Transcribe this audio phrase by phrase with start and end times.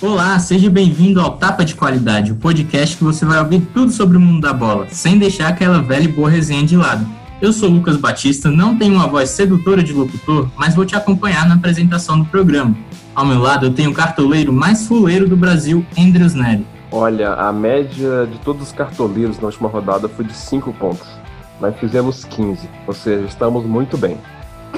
[0.00, 4.16] Olá, seja bem-vindo ao Tapa de Qualidade, o podcast que você vai ouvir tudo sobre
[4.16, 7.04] o mundo da bola, sem deixar aquela velha e boa resenha de lado.
[7.42, 11.48] Eu sou Lucas Batista, não tenho uma voz sedutora de locutor, mas vou te acompanhar
[11.48, 12.76] na apresentação do programa.
[13.12, 16.64] Ao meu lado eu tenho o cartoleiro mais fuleiro do Brasil, Andrews Neri.
[16.92, 21.08] Olha, a média de todos os cartoleiros na última rodada foi de 5 pontos,
[21.60, 24.16] mas fizemos 15, ou seja, estamos muito bem.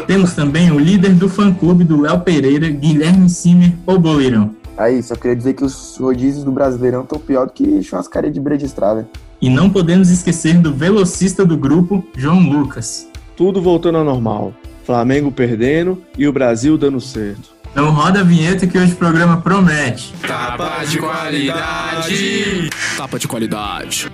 [0.07, 4.59] Temos também o líder do fã-clube do Léo Pereira, Guilherme Simer, o Boleirão.
[4.81, 8.41] Aí, só queria dizer que os rodízios do Brasileirão estão pior do que churrascaria de
[8.41, 9.07] beira de estrada.
[9.39, 13.07] E não podemos esquecer do velocista do grupo, João Lucas.
[13.37, 14.55] Tudo voltando ao normal.
[14.87, 17.51] Flamengo perdendo e o Brasil dando certo.
[17.71, 20.15] Então roda a vinheta que hoje o programa promete.
[20.27, 22.71] Tapa de qualidade!
[22.97, 24.11] Tapa de qualidade.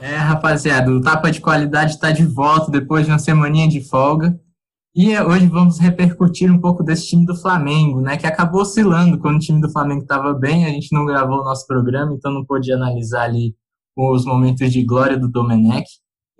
[0.00, 4.36] É, rapaziada, o Tapa de Qualidade está de volta depois de uma semaninha de folga.
[4.98, 8.16] E hoje vamos repercutir um pouco desse time do Flamengo, né?
[8.16, 10.64] Que acabou oscilando quando o time do Flamengo estava bem.
[10.64, 13.54] A gente não gravou o nosso programa, então não pôde analisar ali
[13.94, 15.86] os momentos de glória do Domenech.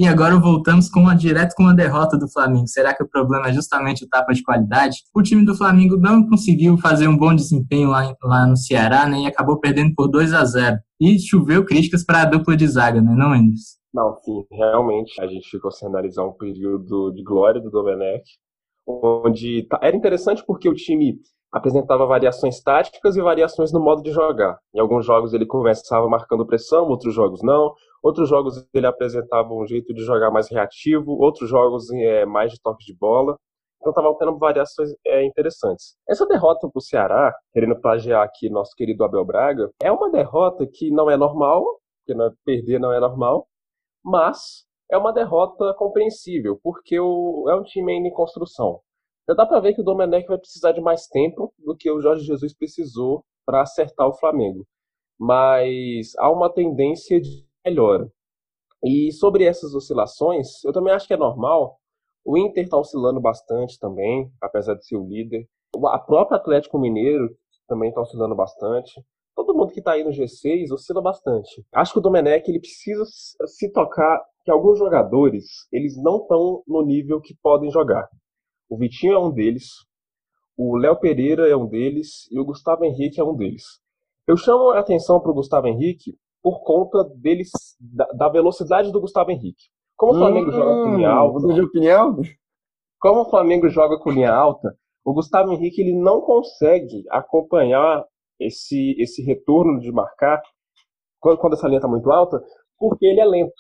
[0.01, 2.67] E agora voltamos com uma direto com a derrota do Flamengo.
[2.67, 5.03] Será que o problema é justamente o tapa de qualidade?
[5.15, 9.21] O time do Flamengo não conseguiu fazer um bom desempenho lá, lá no Ceará, né?
[9.21, 13.03] E acabou perdendo por 2 a 0 E choveu críticas para a dupla de zaga,
[13.03, 13.77] né, não, Andres?
[13.93, 18.25] Não, sim, realmente a gente ficou sem analisar um período de glória do Domenech
[18.87, 21.19] onde era interessante porque o time
[21.53, 24.59] apresentava variações táticas e variações no modo de jogar.
[24.75, 27.73] Em alguns jogos ele começava marcando pressão, outros jogos não.
[28.03, 32.61] Outros jogos ele apresentava um jeito de jogar mais reativo, outros jogos é, mais de
[32.61, 33.37] toque de bola.
[33.81, 35.97] Então estava tendo variações é, interessantes.
[36.09, 40.67] Essa derrota para o Ceará, querendo plagiar aqui nosso querido Abel Braga, é uma derrota
[40.67, 41.65] que não é normal,
[42.01, 43.47] porque não, é, perder não é normal,
[44.05, 48.81] mas é uma derrota compreensível, porque o, é um time ainda em construção.
[49.29, 52.01] Já dá para ver que o Domenech vai precisar de mais tempo do que o
[52.01, 54.67] Jorge Jesus precisou para acertar o Flamengo.
[55.19, 58.09] Mas há uma tendência de melhora.
[58.85, 61.79] E sobre essas oscilações, eu também acho que é normal.
[62.25, 65.49] O Inter está oscilando bastante também, apesar de ser o líder.
[65.87, 67.37] A própria Atlético Mineiro
[67.67, 69.03] também está oscilando bastante
[69.37, 71.65] todo mundo que está aí no G6 oscila bastante.
[71.73, 76.83] Acho que o Domenech ele precisa se tocar que alguns jogadores eles não estão no
[76.83, 78.09] nível que podem jogar.
[78.69, 79.69] O Vitinho é um deles,
[80.57, 83.65] o Léo Pereira é um deles e o Gustavo Henrique é um deles.
[84.27, 89.01] Eu chamo a atenção para o Gustavo Henrique por conta deles da, da, velocidade do
[89.01, 89.65] Gustavo Henrique.
[89.97, 92.21] Como o Flamengo hum, joga com linha alta, de opinião?
[92.99, 98.05] Como o Flamengo joga com linha alta, o Gustavo Henrique ele não consegue acompanhar
[98.41, 100.41] esse, esse retorno de marcar
[101.21, 102.41] quando, quando essa linha está muito alta,
[102.79, 103.55] porque ele é lento.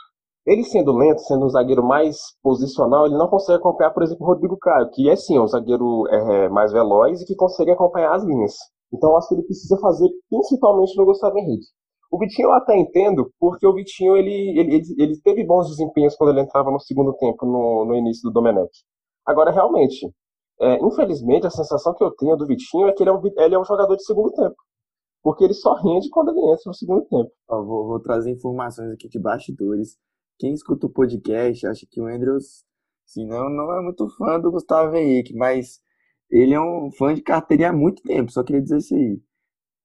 [0.47, 4.28] Ele sendo lento, sendo um zagueiro mais posicional, ele não consegue acompanhar, por exemplo, o
[4.28, 8.22] Rodrigo Caio, que é sim um zagueiro é, mais veloz e que consegue acompanhar as
[8.22, 8.54] linhas.
[8.92, 11.66] Então acho que ele precisa fazer principalmente no Gustavo Henrique.
[12.10, 16.31] O Vitinho eu até entendo, porque o Vitinho ele, ele, ele teve bons desempenhos quando
[16.31, 18.70] ele entrava no segundo tempo, no, no início do Domenech.
[19.26, 20.09] Agora, realmente,
[20.61, 23.55] é, infelizmente, a sensação que eu tenho do Vitinho é que ele é, um, ele
[23.55, 24.56] é um jogador de segundo tempo
[25.27, 27.33] porque ele só rende quando ele entra no segundo tempo.
[27.49, 29.99] Ó, vou, vou, trazer informações aqui de bastidores.
[30.39, 32.62] Quem escuta o podcast acha que o Andrews,
[33.05, 35.81] se não, não é muito fã do Gustavo Henrique, mas
[36.31, 39.21] ele é um fã de carteirinha há muito tempo, só queria dizer isso aí.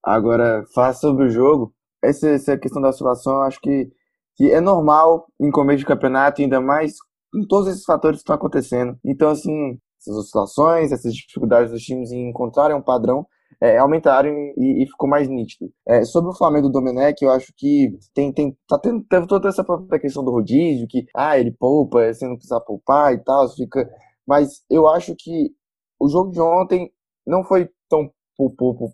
[0.04, 1.74] Agora, falar sobre o jogo,
[2.04, 3.92] essa, essa questão da oscilação, eu acho que,
[4.36, 6.98] que é normal em começo de campeonato, ainda mais
[7.34, 8.96] com todos esses fatores que estão acontecendo.
[9.04, 13.26] Então, assim, essas oscilações, essas dificuldades dos times em encontrarem um padrão,
[13.62, 15.72] é, aumentaram e, e, ficou mais nítido.
[15.88, 19.48] É, sobre o Flamengo do Domenech, eu acho que tem, tem, tá tendo, teve toda
[19.48, 23.48] essa própria questão do rodízio, que ah, ele poupa, você não precisa poupar e tal,
[23.50, 23.88] fica.
[24.26, 25.52] Mas eu acho que
[26.00, 26.92] o jogo de ontem
[27.26, 28.12] não foi tão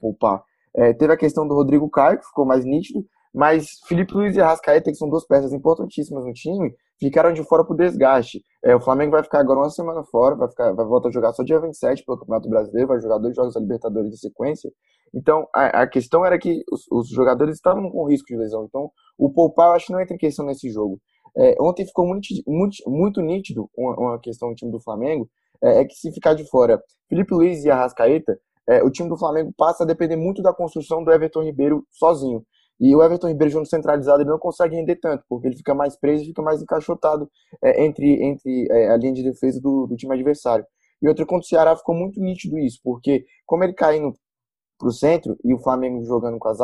[0.01, 0.43] poupar.
[0.75, 3.05] É, teve a questão do Rodrigo Caio, que ficou mais nítido,
[3.37, 7.63] mas Felipe Luiz e Arrascaeta, que são duas peças importantíssimas no time, ficaram de fora
[7.63, 8.43] por desgaste.
[8.65, 11.33] É, o Flamengo vai ficar agora uma semana fora, vai, ficar, vai voltar a jogar
[11.33, 14.71] só dia 27 pelo Campeonato Brasileiro, vai jogar dois jogos da Libertadores em sequência.
[15.13, 18.65] Então, a, a questão era que os, os, jogadores estavam com risco de lesão.
[18.67, 18.89] Então,
[19.19, 20.99] o poupar eu acho que não entra em questão nesse jogo.
[21.37, 25.29] É, ontem ficou muito, muito, muito nítido uma, uma, questão do time do Flamengo,
[25.63, 28.35] é, é, que se ficar de fora Felipe Luiz e Arrascaeta,
[28.67, 32.43] é, o time do Flamengo passa a depender muito da construção do Everton Ribeiro sozinho.
[32.79, 35.95] E o Everton Ribeiro junto centralizado ele não consegue render tanto, porque ele fica mais
[35.95, 37.29] preso e fica mais encaixotado
[37.63, 40.65] é, entre, entre é, a linha de defesa do, do, time adversário.
[41.01, 44.13] E outra contra o Ceará ficou muito nítido isso, porque como ele caindo
[44.77, 46.57] para o centro e o Flamengo jogando com, as,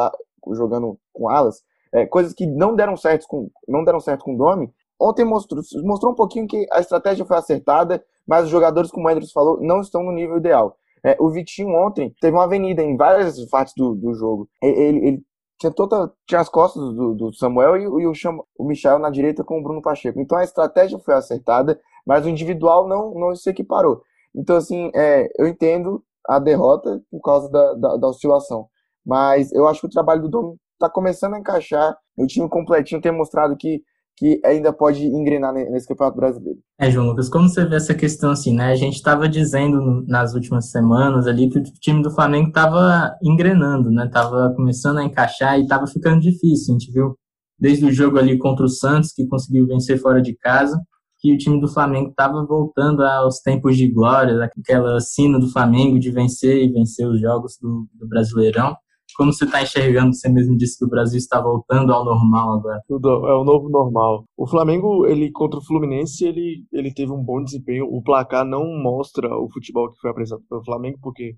[0.51, 4.37] jogando com alas, é, coisas que não deram certo com não deram certo com o
[4.37, 9.07] Domi, ontem mostrou, mostrou um pouquinho que a estratégia foi acertada, mas os jogadores, como
[9.07, 10.77] o Andrews falou, não estão no nível ideal.
[11.05, 14.47] É, o Vitinho ontem teve uma avenida em várias partes do, do jogo.
[14.61, 15.23] Ele, ele
[15.71, 18.13] tinha, tinha as costas do, do Samuel e, e o,
[18.57, 20.19] o Michel na direita com o Bruno Pacheco.
[20.19, 24.01] Então a estratégia foi acertada, mas o individual não, não se equiparou.
[24.35, 28.67] Então, assim, é, eu entendo a derrota por causa da, da, da oscilação.
[29.05, 31.95] Mas eu acho que o trabalho do Dom está começando a encaixar.
[32.17, 33.81] O time completinho tem mostrado que,
[34.15, 36.59] que ainda pode engrenar nesse Campeonato Brasileiro.
[36.79, 38.71] É, João Lucas, como você vê essa questão assim, né?
[38.71, 43.89] A gente estava dizendo nas últimas semanas ali que o time do Flamengo estava engrenando,
[43.89, 44.07] né?
[44.11, 46.75] Tava começando a encaixar e estava ficando difícil.
[46.75, 47.17] A gente viu
[47.59, 50.79] desde o jogo ali contra o Santos, que conseguiu vencer fora de casa,
[51.19, 55.97] que o time do Flamengo estava voltando aos tempos de glória, aquela sina do Flamengo
[55.97, 58.75] de vencer e vencer os jogos do, do Brasileirão.
[59.15, 60.13] Como você está enxergando?
[60.13, 62.81] Você mesmo disse que o Brasil está voltando ao normal agora.
[62.89, 64.23] É o novo normal.
[64.37, 67.85] O Flamengo, ele contra o Fluminense, ele, ele teve um bom desempenho.
[67.85, 71.35] O placar não mostra o futebol que foi apresentado pelo Flamengo, porque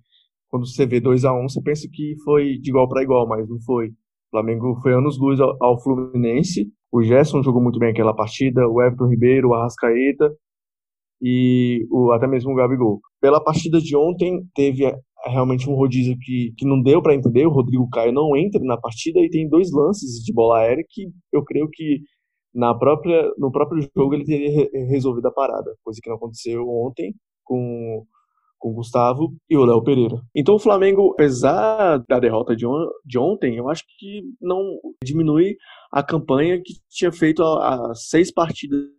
[0.50, 3.28] quando você vê 2 a 1 um, você pensa que foi de igual para igual,
[3.28, 3.88] mas não foi.
[3.88, 8.66] O Flamengo foi anos luz ao, ao Fluminense o Gerson jogou muito bem aquela partida,
[8.70, 10.34] o Everton Ribeiro, o Arrascaeta
[11.22, 13.02] e o, até mesmo o Gabigol.
[13.20, 14.86] Pela partida de ontem, teve
[15.26, 17.46] é, realmente um rodízio que, que não deu para entender.
[17.46, 21.08] O Rodrigo Caio não entra na partida e tem dois lances de bola aérea que
[21.32, 22.02] eu creio que
[22.54, 27.14] na própria, no próprio jogo ele teria resolvido a parada, coisa que não aconteceu ontem
[27.44, 28.06] com
[28.66, 30.20] com o Gustavo e o Léo Pereira.
[30.34, 35.56] Então o Flamengo, apesar da derrota de, on de ontem, eu acho que não diminui
[35.92, 38.90] a campanha que tinha feito as seis partidas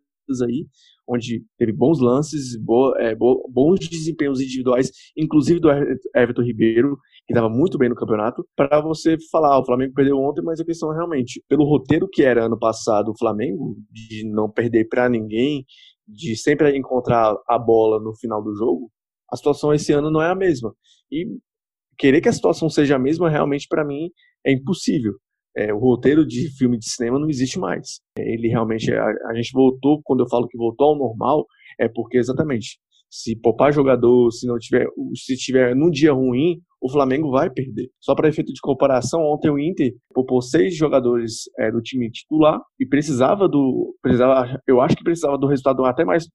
[0.45, 0.67] aí,
[1.09, 5.71] onde teve bons lances, bo é, bo bons desempenhos individuais, inclusive do
[6.15, 10.19] Everton Ribeiro, que estava muito bem no campeonato, para você falar, ah, o Flamengo perdeu
[10.19, 14.25] ontem, mas a questão é realmente, pelo roteiro que era ano passado o Flamengo, de
[14.29, 15.65] não perder para ninguém,
[16.07, 18.91] de sempre encontrar a bola no final do jogo,
[19.31, 20.73] a situação esse ano não é a mesma.
[21.11, 21.27] E
[21.99, 24.11] querer que a situação seja a mesma, realmente, para mim,
[24.45, 25.15] é impossível.
[25.57, 28.01] É, o roteiro de filme de cinema não existe mais.
[28.19, 31.47] Ele realmente, a, a, gente voltou, quando eu falo que voltou ao normal,
[31.81, 32.79] é porque exatamente,
[33.11, 37.89] se poupar jogador, se não tiver, se tiver num dia ruim, o Flamengo vai perder.
[38.01, 42.61] Só para efeito de comparação, ontem o Inter poupou seis jogadores é, do time titular
[42.79, 46.29] e precisava do, precisava, eu acho que precisava do resultado até mais,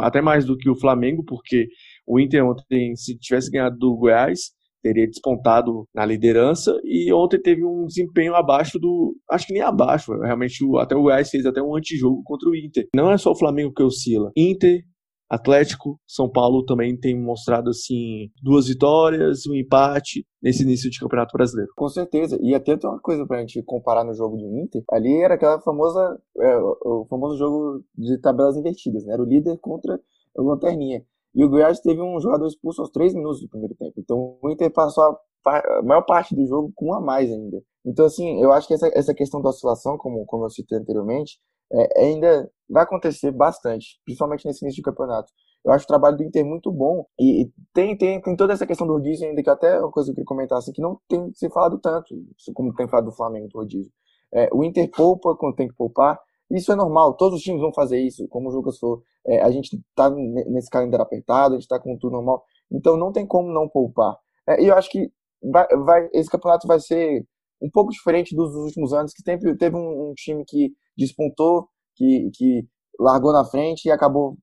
[0.00, 1.68] até mais do que o Flamengo, porque
[2.06, 4.55] o Inter ontem, se tivesse ganhado do Goiás,
[4.86, 9.16] teria despontado na liderança e ontem teve um desempenho abaixo do.
[9.28, 12.86] Acho que nem abaixo, realmente até o Goiás fez até um antijogo contra o Inter.
[12.94, 14.30] Não é só o Flamengo que oscila.
[14.36, 14.84] Inter,
[15.28, 21.36] Atlético, São Paulo também tem mostrado assim duas vitórias, um empate nesse início de Campeonato
[21.36, 21.72] Brasileiro.
[21.76, 22.38] Com certeza.
[22.40, 24.84] E até tem uma coisa pra gente comparar no jogo do Inter.
[24.92, 29.14] Ali era aquela famosa é, o famoso jogo de tabelas invertidas, né?
[29.14, 29.98] Era o líder contra
[30.36, 31.02] o lanterninha.
[31.36, 33.92] E o Goiás teve um jogador expulso aos três minutos do primeiro tempo.
[33.98, 37.62] Então o Inter passou a, a maior parte do jogo com um a mais ainda.
[37.84, 41.38] Então, assim, eu acho que essa, essa questão da oscilação, como, como eu citei anteriormente,
[41.72, 45.30] é, ainda vai acontecer bastante, principalmente nesse início de campeonato.
[45.64, 48.66] Eu acho o trabalho do Inter muito bom e, e tem, tem, tem toda essa
[48.66, 50.80] questão do rodízio ainda, que até é uma coisa que eu queria comentar, assim, que
[50.80, 52.14] não tem se falado tanto,
[52.54, 53.92] como tem falado do Flamengo do rodízio.
[54.32, 56.18] É, o Inter poupa quando tem que poupar,
[56.50, 59.02] isso é normal, todos os times vão fazer isso, como o Lucas falou.
[59.26, 63.12] É, a gente está nesse calendário apertado, a gente está com tudo normal, então não
[63.12, 64.16] tem como não poupar.
[64.48, 65.10] É, e eu acho que
[65.42, 67.26] vai, vai, esse campeonato vai ser
[67.60, 72.30] um pouco diferente dos últimos anos, que sempre teve um, um time que despontou, que,
[72.34, 72.66] que
[72.98, 74.36] largou na frente e acabou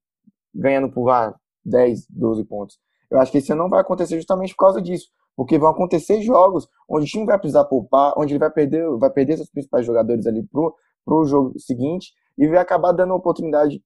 [0.53, 1.33] ganhando por ah,
[1.65, 2.77] 10, 12 pontos.
[3.10, 6.67] Eu acho que ano não vai acontecer justamente por causa disso, porque vão acontecer jogos
[6.89, 10.25] onde o time vai precisar poupar, onde ele vai perder, vai perder seus principais jogadores
[10.25, 13.81] ali pro, para o jogo seguinte e vai acabar dando oportunidade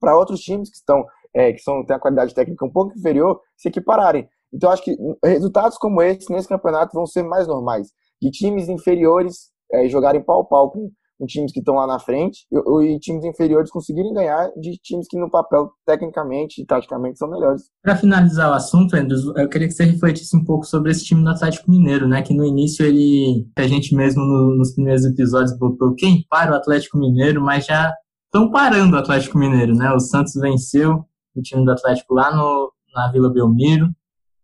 [0.00, 3.40] para outros times que estão é, que são têm a qualidade técnica um pouco inferior
[3.56, 4.28] se equipararem.
[4.52, 7.88] Então acho que resultados como esse nesse campeonato vão ser mais normais
[8.20, 12.46] de times inferiores é, jogarem pau pau com com times que estão lá na frente
[12.50, 17.30] e, e, times inferiores conseguirem ganhar de times que no papel, tecnicamente e taticamente, são
[17.30, 17.62] melhores.
[17.82, 21.22] Para finalizar o assunto, Andrews, eu queria que você refletisse um pouco sobre esse time
[21.22, 22.22] do Atlético Mineiro, né?
[22.22, 26.54] Que no início ele, a gente mesmo no, nos primeiros episódios botou quem para o
[26.54, 27.92] Atlético Mineiro, mas já
[28.26, 29.92] estão parando o Atlético Mineiro, né?
[29.92, 31.04] O Santos venceu
[31.34, 33.88] o time do Atlético lá no, na Vila Belmiro.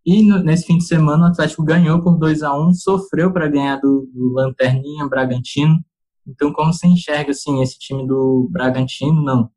[0.05, 3.49] E no, nesse fim de semana o Atlético ganhou por 2 a 1 sofreu para
[3.49, 5.79] ganhar do, do Lanterninha Bragantino
[6.27, 9.23] então, como você enxerga assim esse time do Bragantino?
[9.23, 9.51] Não,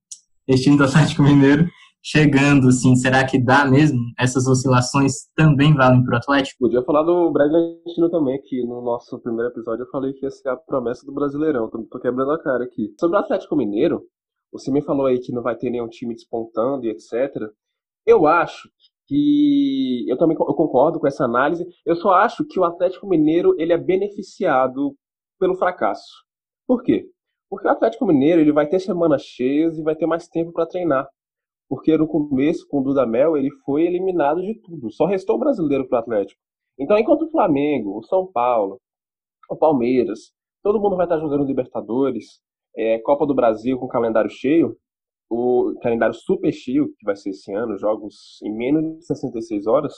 [0.48, 1.67] esse time do Atlético Mineiro
[2.05, 3.98] chegando, assim, será que dá mesmo?
[4.19, 6.60] Essas oscilações também valem para o Atlético?
[6.60, 10.50] Podia falar do Bragantino também, que no nosso primeiro episódio eu falei que ia ser
[10.50, 12.93] a promessa do Brasileirão, tô, quebrando a cara aqui.
[13.00, 14.03] Sobre o Atlético Mineiro,
[14.51, 17.51] você me falou aí que não vai ter nenhum time despontando e etc.
[18.05, 18.69] Eu acho
[19.07, 21.65] que eu também eu concordo com essa análise.
[21.84, 24.95] Eu só acho que o Atlético Mineiro ele é beneficiado
[25.39, 26.25] pelo fracasso.
[26.67, 27.10] Por quê?
[27.50, 30.65] Porque o Atlético Mineiro ele vai ter semanas cheias e vai ter mais tempo para
[30.65, 31.07] treinar.
[31.69, 34.91] Porque no começo, com o Dudamel, ele foi eliminado de tudo.
[34.91, 36.39] Só restou o brasileiro para o Atlético.
[36.77, 38.79] Então, enquanto o Flamengo, o São Paulo,
[39.50, 40.31] o Palmeiras,
[40.62, 42.39] todo mundo vai estar jogando Libertadores,
[42.75, 44.75] é, Copa do Brasil com calendário cheio,
[45.29, 49.93] o calendário super cheio, que vai ser esse ano, jogos em menos de 66 horas,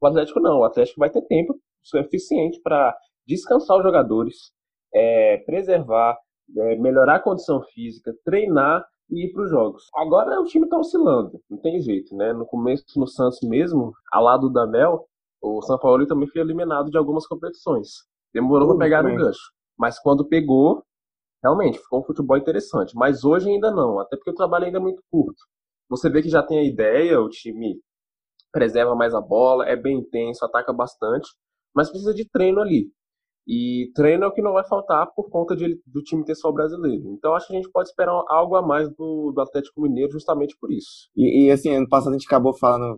[0.00, 0.60] o Atlético não.
[0.60, 4.52] O Atlético vai ter tempo suficiente para descansar os jogadores,
[4.94, 6.18] é, preservar,
[6.56, 9.88] é, melhorar a condição física, treinar e ir para os jogos.
[9.94, 12.32] Agora o time está oscilando, não tem jeito, né?
[12.32, 15.06] No começo, no Santos mesmo, ao lado da Mel,
[15.42, 18.04] o São Paulo também foi eliminado de algumas competições.
[18.32, 19.52] Demorou para pegar no gancho.
[19.78, 20.84] Mas quando pegou,
[21.42, 22.94] realmente ficou um futebol interessante.
[22.94, 25.42] Mas hoje ainda não, até porque o trabalho ainda é muito curto.
[25.88, 27.80] Você vê que já tem a ideia, o time
[28.52, 31.28] preserva mais a bola, é bem intenso, ataca bastante,
[31.74, 32.92] mas precisa de treino ali.
[33.52, 36.50] E treino é o que não vai faltar por conta de, do time ter só
[36.50, 37.12] o brasileiro.
[37.12, 40.56] Então acho que a gente pode esperar algo a mais do, do Atlético Mineiro justamente
[40.60, 41.10] por isso.
[41.16, 42.96] E, e, assim, ano passado a gente acabou falando.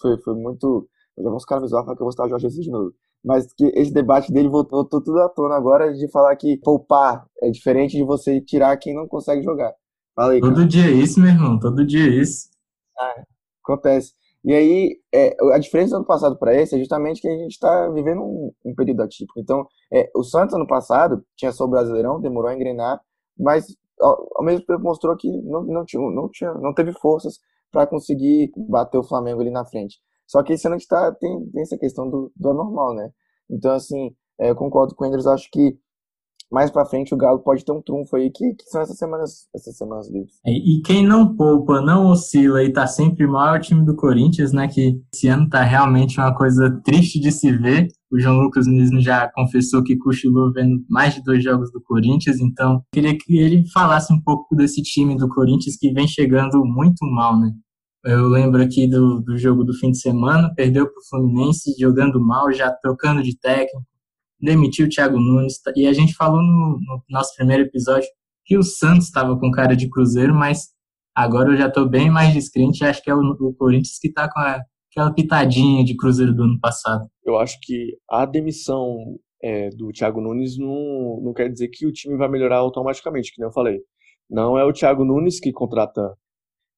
[0.00, 0.88] Foi, foi muito.
[1.16, 2.70] Eu já vou uns caras me zoar que eu vou estar o Jorge Jesus de
[2.70, 2.92] novo.
[3.24, 7.26] Mas que esse debate dele voltou, voltou tudo à tona agora de falar que poupar
[7.42, 9.72] é diferente de você tirar quem não consegue jogar.
[10.14, 11.58] Fala aí, Todo dia é isso, meu irmão.
[11.58, 12.50] Todo dia é isso.
[12.96, 13.24] Ah,
[13.64, 14.12] acontece.
[14.44, 17.52] E aí, é, a diferença do ano passado para esse é justamente que a gente
[17.52, 19.40] está vivendo um, um, período atípico.
[19.40, 23.00] Então, é, o Santos ano passado tinha só o Brasileirão, demorou a engrenar,
[23.38, 23.66] mas
[23.98, 27.38] ao, ao mesmo tempo mostrou que não, não, tinha, não, tinha, não teve forças
[27.72, 29.98] para conseguir bater o Flamengo ali na frente.
[30.26, 33.10] Só que esse ano a gente tá, tem, tem essa questão do, do anormal, né?
[33.50, 35.78] Então, assim, é, eu concordo com o Enders, acho que
[36.54, 39.48] mais para frente o Galo pode ter um trunfo aí, que, que são essas semanas,
[39.54, 40.34] essas semanas livres.
[40.46, 43.96] É, e quem não poupa, não oscila e tá sempre mal é o time do
[43.96, 44.68] Corinthians, né?
[44.68, 47.88] Que esse ano tá realmente uma coisa triste de se ver.
[48.12, 52.38] O João Lucas Nunes já confessou que cochilou vendo mais de dois jogos do Corinthians,
[52.38, 57.04] então queria que ele falasse um pouco desse time do Corinthians que vem chegando muito
[57.06, 57.50] mal, né?
[58.04, 62.20] Eu lembro aqui do, do jogo do fim de semana, perdeu para o Fluminense, jogando
[62.20, 63.82] mal, já trocando de técnico,
[64.44, 65.60] demitiu o Thiago Nunes.
[65.76, 68.08] E a gente falou no, no nosso primeiro episódio
[68.44, 70.68] que o Santos estava com cara de Cruzeiro, mas
[71.14, 72.84] agora eu já estou bem mais descrente.
[72.84, 74.60] Acho que é o, o Corinthians que está com a,
[74.90, 77.08] aquela pitadinha de Cruzeiro do ano passado.
[77.24, 81.92] Eu acho que a demissão é, do Thiago Nunes não, não quer dizer que o
[81.92, 83.80] time vai melhorar automaticamente, que nem eu falei.
[84.30, 86.14] Não é o Thiago Nunes que contrata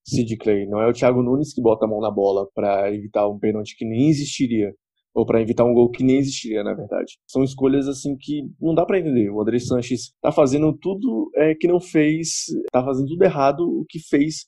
[0.06, 3.28] Sid Clay, não é o Thiago Nunes que bota a mão na bola para evitar
[3.28, 4.72] um pênalti que nem existiria
[5.16, 7.14] ou para evitar um gol que nem existiria, na verdade.
[7.26, 9.30] São escolhas assim que não dá para entender.
[9.30, 13.86] O André Sanches tá fazendo tudo é, que não fez, tá fazendo tudo errado o
[13.88, 14.44] que fez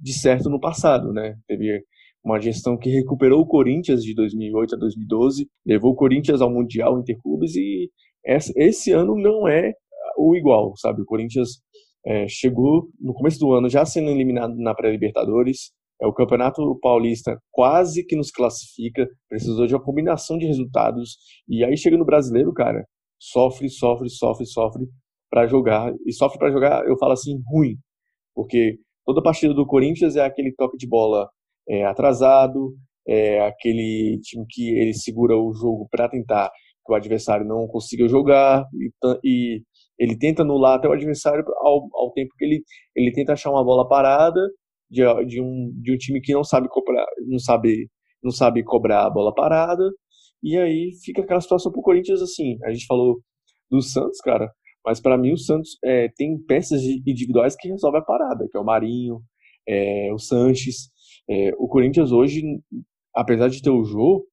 [0.00, 1.36] de certo no passado, né?
[1.46, 1.82] Teve
[2.24, 6.98] uma gestão que recuperou o Corinthians de 2008 a 2012, levou o Corinthians ao Mundial
[6.98, 7.90] Interclubes e
[8.24, 9.74] esse ano não é
[10.16, 11.02] o igual, sabe?
[11.02, 11.60] O Corinthians
[12.06, 17.38] é, chegou no começo do ano já sendo eliminado na pré-Libertadores, é o Campeonato Paulista
[17.50, 21.16] quase que nos classifica, precisou de uma combinação de resultados
[21.48, 22.86] e aí chega no Brasileiro, cara,
[23.18, 24.86] sofre, sofre, sofre, sofre
[25.30, 27.76] para jogar e sofre para jogar, eu falo assim, ruim,
[28.34, 31.28] porque toda partida do Corinthians é aquele toque de bola
[31.68, 32.74] é, atrasado,
[33.06, 36.50] é aquele time que ele segura o jogo para tentar
[36.84, 38.90] que o adversário não consiga jogar e,
[39.24, 39.62] e
[39.98, 42.62] ele tenta anular até o adversário ao, ao tempo que ele,
[42.94, 44.40] ele tenta achar uma bola parada
[44.90, 47.88] de, de, um, de um time que não sabe cobrar, não sabe,
[48.22, 49.90] não sabe cobrar a bola parada.
[50.42, 52.58] E aí fica aquela situação pro Corinthians assim.
[52.64, 53.20] A gente falou
[53.70, 54.50] do Santos, cara,
[54.84, 58.60] mas para mim o Santos é, tem peças individuais que resolvem a parada, que é
[58.60, 59.20] o Marinho,
[59.68, 60.90] é, o Sanches.
[61.28, 62.42] É, o Corinthians hoje,
[63.14, 64.24] apesar de ter o Jô,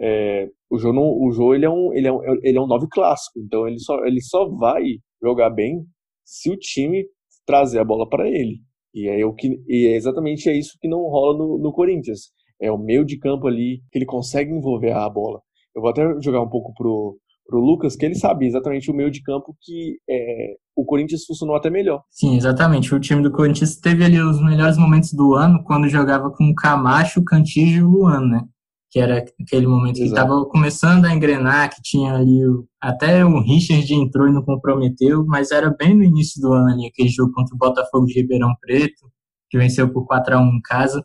[0.00, 2.66] é, o Jô, não, o Jô ele é um ele é um, ele é um
[2.66, 4.82] nove clássico, então ele só ele só vai
[5.22, 5.84] jogar bem
[6.24, 7.04] se o time
[7.46, 8.60] trazer a bola para ele.
[8.94, 12.30] E é, o que, e é exatamente é isso que não rola no, no Corinthians.
[12.60, 15.40] É o meio de campo ali que ele consegue envolver a bola.
[15.74, 17.16] Eu vou até jogar um pouco pro,
[17.46, 21.56] pro Lucas, que ele sabe exatamente o meio de campo que é, o Corinthians funcionou
[21.56, 22.02] até melhor.
[22.10, 22.94] Sim, exatamente.
[22.94, 27.24] O time do Corinthians teve ali os melhores momentos do ano quando jogava com Camacho,
[27.24, 28.40] Cantígio e Luan, né?
[28.90, 33.40] Que era aquele momento que estava começando a engrenar, que tinha ali o, até o
[33.40, 37.32] Richard entrou e não comprometeu, mas era bem no início do ano ali, aquele jogo
[37.32, 39.10] contra o Botafogo de Ribeirão Preto,
[39.50, 41.04] que venceu por 4 a 1 em casa.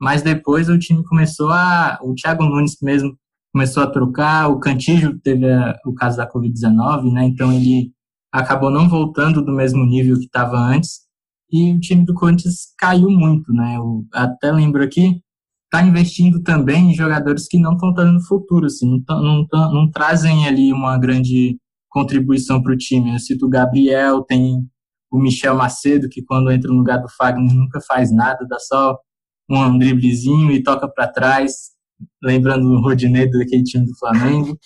[0.00, 1.98] Mas depois o time começou a.
[2.02, 3.16] O Thiago Nunes mesmo
[3.52, 7.24] começou a trocar, o Cantígio teve a, o caso da Covid-19, né?
[7.24, 7.92] Então ele
[8.32, 11.02] acabou não voltando do mesmo nível que estava antes.
[11.52, 13.76] E o time do Corinthians caiu muito, né?
[13.76, 15.22] Eu até lembro aqui
[15.72, 20.46] está investindo também em jogadores que não estão dando futuro, assim, não, não, não, trazem
[20.46, 23.14] ali uma grande contribuição para o time.
[23.14, 24.68] Eu cito o Gabriel, tem
[25.10, 28.98] o Michel Macedo, que quando entra no lugar do Fagner nunca faz nada, dá só
[29.48, 31.70] um driblezinho e toca para trás,
[32.22, 34.58] lembrando o Rodinei daquele time do Flamengo.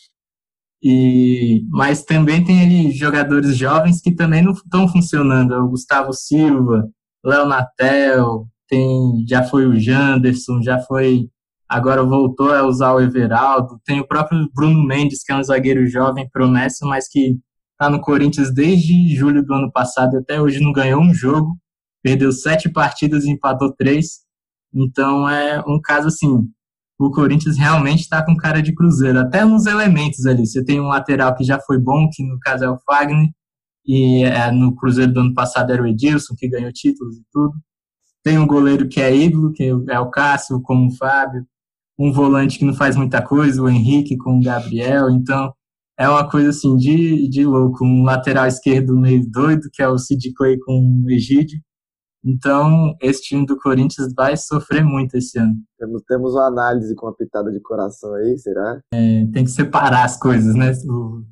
[0.82, 5.54] E, mas também tem ali jogadores jovens que também não estão funcionando.
[5.54, 6.88] É o Gustavo Silva,
[7.24, 11.28] Léo Natel, tem, já foi o Janderson, já foi,
[11.68, 13.80] agora voltou a usar o Everaldo.
[13.84, 17.38] Tem o próprio Bruno Mendes, que é um zagueiro jovem, promessa, mas que
[17.72, 21.56] está no Corinthians desde julho do ano passado e até hoje não ganhou um jogo.
[22.02, 24.20] Perdeu sete partidas e empatou três.
[24.74, 26.28] Então é um caso assim,
[26.98, 30.46] o Corinthians realmente está com cara de cruzeiro, até nos elementos ali.
[30.46, 33.28] Você tem um lateral que já foi bom, que no caso é o Fagner,
[33.86, 37.54] e é, no Cruzeiro do ano passado era o Edilson, que ganhou títulos e tudo.
[38.26, 41.46] Tem um goleiro que é ídolo, que é o Cássio, como o Fábio.
[41.96, 45.08] Um volante que não faz muita coisa, o Henrique com o Gabriel.
[45.08, 45.54] Então,
[45.96, 47.84] é uma coisa assim de, de louco.
[47.84, 51.60] Um lateral esquerdo meio doido, que é o Sid Clay com o Egídio.
[52.24, 55.54] Então, esse time do Corinthians vai sofrer muito esse ano.
[55.78, 58.80] Temos, temos uma análise com uma pitada de coração aí, será?
[58.92, 60.72] É, tem que separar as coisas, né?
[60.88, 61.22] O,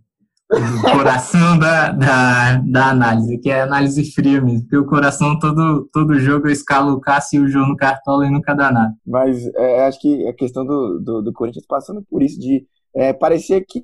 [0.54, 4.62] o coração da, da, da, análise, que é análise fria mesmo.
[4.62, 8.26] Porque o coração, todo, todo jogo, eu escalo o Cássio e o João no cartola
[8.26, 8.94] e nunca dá nada.
[9.06, 13.12] Mas é, acho que a questão do, do, do, Corinthians passando por isso, de é,
[13.12, 13.82] parecia que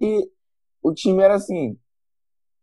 [0.82, 1.76] o time era assim,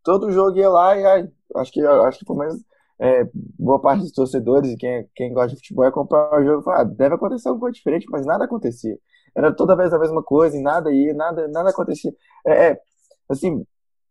[0.04, 2.58] todo jogo ia lá e ai, acho que, acho que pelo menos
[3.00, 6.62] é, boa parte dos torcedores e quem, quem gosta de futebol é comprar o jogo
[6.62, 8.98] e falar, ah, deve acontecer alguma coisa diferente, mas nada acontecia.
[9.36, 12.12] Era toda vez a mesma coisa e nada ia, nada, nada acontecia.
[12.46, 12.82] É, é,
[13.30, 13.64] assim,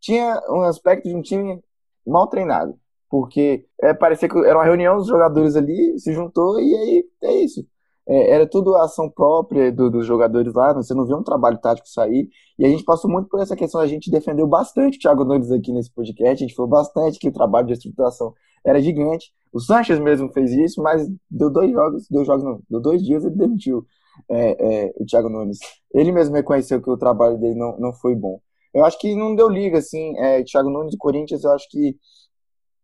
[0.06, 1.60] tinha um aspecto de um time
[2.06, 2.74] mal treinado,
[3.10, 7.34] porque é, parecia que era uma reunião dos jogadores ali, se juntou e aí é
[7.42, 7.66] isso
[8.08, 11.88] é, era tudo ação própria do, dos jogadores lá, você não viu um trabalho tático
[11.88, 15.24] sair, e a gente passou muito por essa questão, a gente defendeu bastante o Thiago
[15.24, 18.32] Nunes aqui nesse podcast, a gente falou bastante que o trabalho de estruturação
[18.64, 22.80] era gigante, o Sanches mesmo fez isso, mas deu dois jogos, deu jogos não, deu
[22.80, 23.84] dois dias ele demitiu
[24.28, 25.58] é, é, o Thiago Nunes.
[25.92, 28.40] Ele mesmo reconheceu que o trabalho dele não, não foi bom.
[28.76, 31.96] Eu acho que não deu liga, assim, é, Thiago Nunes e Corinthians, eu acho que,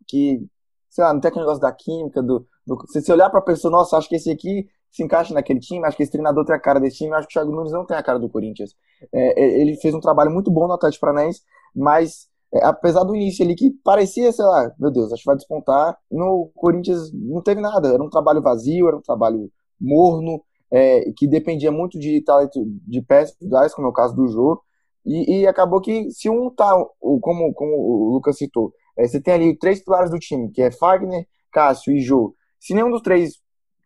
[0.09, 0.47] que
[0.89, 3.45] sei lá, não tem aquele negócio da química, do, do se você olhar para a
[3.45, 5.85] pessoa, nossa, acho que esse aqui se encaixa naquele time.
[5.85, 7.15] Acho que esse treinador tem a cara desse time.
[7.15, 8.77] Acho que o Thiago Nunes não tem a cara do Corinthians.
[9.13, 11.41] É, é, ele fez um trabalho muito bom no Atlético Paranaense,
[11.75, 15.37] mas é, apesar do início ali que parecia, sei lá, meu Deus, acho que vai
[15.37, 17.89] despontar, no Corinthians não teve nada.
[17.89, 19.51] Era um trabalho vazio, era um trabalho
[19.81, 24.29] morno, é, que dependia muito de talento de peças individuais, como é o caso do
[24.29, 24.63] Jô.
[25.05, 29.35] E, e, acabou que se um tá, como, como o Lucas citou, é, você tem
[29.35, 32.35] ali três pilares do time, que é Fagner, Cássio e Jô.
[32.61, 33.43] Se nenhum dos três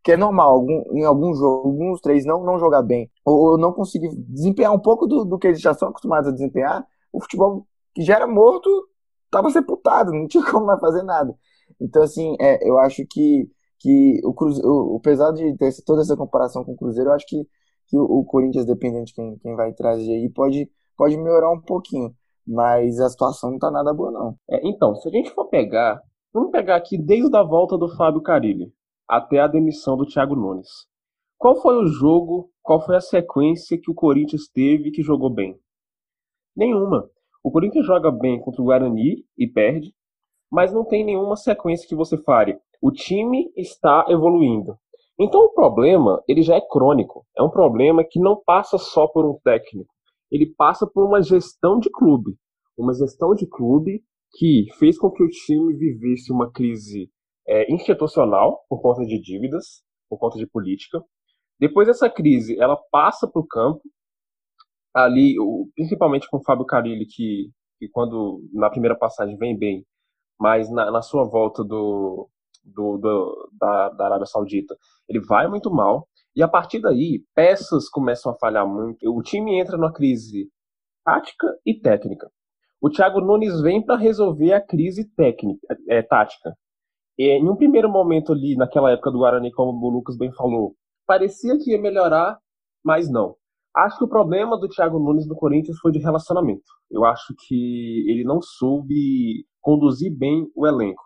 [0.07, 3.59] que é normal algum, em algum jogo, alguns três não, não jogar bem, ou, ou
[3.59, 7.21] não conseguir desempenhar um pouco do, do que eles já são acostumados a desempenhar, o
[7.21, 8.71] futebol que já era morto
[9.25, 11.35] estava sepultado, não tinha como mais fazer nada.
[11.81, 13.51] Então, assim, é, eu acho que,
[13.81, 17.45] que o Cruzeiro, apesar de ter toda essa comparação com o Cruzeiro, eu acho que,
[17.89, 21.61] que o, o Corinthians, dependendo de quem, quem vai trazer aí, pode, pode melhorar um
[21.61, 22.15] pouquinho.
[22.47, 24.37] Mas a situação não tá nada boa, não.
[24.49, 26.01] É, então, se a gente for pegar,
[26.33, 28.73] vamos pegar aqui desde a volta do Fábio Carilli
[29.09, 30.69] até a demissão do Thiago Nunes.
[31.39, 35.57] Qual foi o jogo, qual foi a sequência que o Corinthians teve que jogou bem?
[36.57, 37.09] Nenhuma.
[37.45, 39.93] O Corinthians joga bem contra o Guarani e perde,
[40.51, 42.59] mas não tem nenhuma sequência que você fale.
[42.81, 44.77] O time está evoluindo.
[45.19, 47.27] Então o problema, ele já é crônico.
[47.37, 49.95] É um problema que não passa só por um técnico.
[50.31, 52.37] Ele passa por uma gestão de clube.
[52.77, 57.11] Uma gestão de clube que fez com que o time vivesse uma crise
[57.47, 61.03] é, institucional por conta de dívidas, por conta de política.
[61.59, 63.81] Depois dessa crise, ela passa para o campo,
[64.95, 65.37] ali,
[65.75, 69.87] principalmente com o Fábio Carilli, que, que quando na primeira passagem vem bem,
[70.39, 72.29] mas na, na sua volta do,
[72.65, 74.77] do, do da, da Arábia Saudita,
[75.09, 76.09] ele vai muito mal.
[76.37, 79.11] E a partir daí, peças começam a falhar muito.
[79.11, 80.51] O time entra numa crise
[81.03, 82.31] tática e técnica.
[82.81, 86.55] O Thiago Nunes vem para resolver a crise técnica, é, tática.
[87.19, 90.75] É, em um primeiro momento ali, naquela época do Guarani, como o Lucas bem falou,
[91.07, 92.39] parecia que ia melhorar,
[92.85, 93.35] mas não.
[93.75, 96.65] Acho que o problema do Thiago Nunes no Corinthians foi de relacionamento.
[96.91, 101.03] Eu acho que ele não soube conduzir bem o elenco.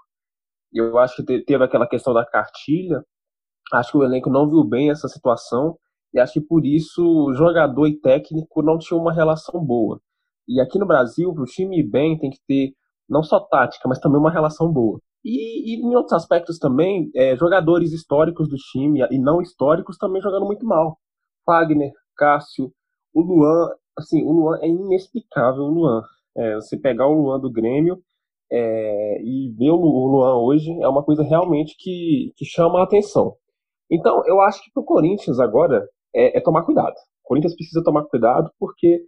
[0.72, 3.04] Eu acho que teve aquela questão da cartilha.
[3.72, 5.76] Acho que o elenco não viu bem essa situação.
[6.12, 10.00] E acho que por isso jogador e técnico não tinham uma relação boa.
[10.48, 12.72] E aqui no Brasil, para o time ir bem, tem que ter
[13.08, 15.00] não só tática, mas também uma relação boa.
[15.24, 20.22] E, e em outros aspectos também, é, jogadores históricos do time e não históricos também
[20.22, 20.98] jogando muito mal.
[21.44, 22.72] Fagner, Cássio,
[23.14, 26.02] o Luan, assim, o Luan é inexplicável, o Luan.
[26.36, 28.00] É, você pegar o Luan do Grêmio
[28.50, 33.36] é, e ver o Luan hoje é uma coisa realmente que, que chama a atenção.
[33.90, 36.94] Então, eu acho que para o Corinthians agora é, é, tomar cuidado.
[37.24, 39.02] O Corinthians precisa tomar cuidado porque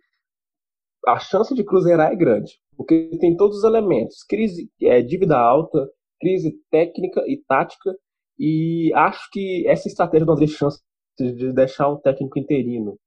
[1.06, 2.52] a chance de cruzeirar é grande.
[2.76, 5.88] Porque tem todos os elementos: crise, é, dívida alta,
[6.20, 7.94] crise técnica e tática.
[8.38, 10.80] E acho que essa estratégia do André Chance
[11.18, 12.98] de deixar um técnico interino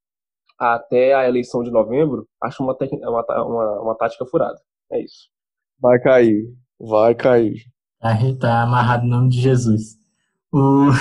[0.57, 4.57] até a eleição de novembro, acho uma, uma, uma, uma tática furada.
[4.91, 5.29] É isso.
[5.79, 6.45] Vai cair.
[6.79, 7.55] Vai cair.
[8.01, 9.97] Aí tá amarrado em nome de Jesus.
[10.55, 10.87] O...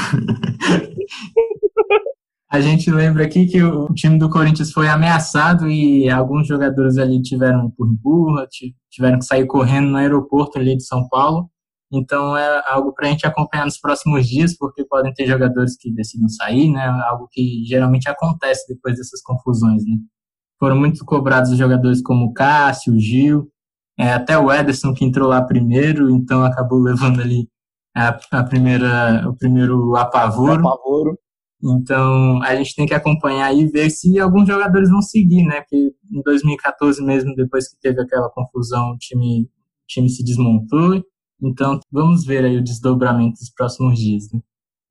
[2.51, 7.23] a gente lembra aqui que o time do Corinthians foi ameaçado e alguns jogadores ali
[7.23, 8.49] tiveram por empurra,
[8.91, 11.49] tiveram que sair correndo no aeroporto ali de São Paulo.
[11.93, 15.93] Então é algo para a gente acompanhar nos próximos dias, porque podem ter jogadores que
[15.93, 16.85] decidam sair, né?
[17.09, 19.99] Algo que geralmente acontece depois dessas confusões, né?
[20.59, 23.49] Foram muito cobrados os jogadores como o Cássio, o Gil,
[23.97, 27.49] é, até o Ederson que entrou lá primeiro, então acabou levando ali
[27.95, 30.67] a, a primeira, o primeiro apavoro.
[30.67, 31.19] apavoro.
[31.63, 35.61] Então a gente tem que acompanhar e ver se alguns jogadores vão seguir, né?
[35.61, 41.03] Porque em 2014 mesmo, depois que teve aquela confusão, o time, o time se desmontou
[41.43, 44.33] então, vamos ver aí o desdobramento dos próximos dias.
[44.33, 44.41] Né?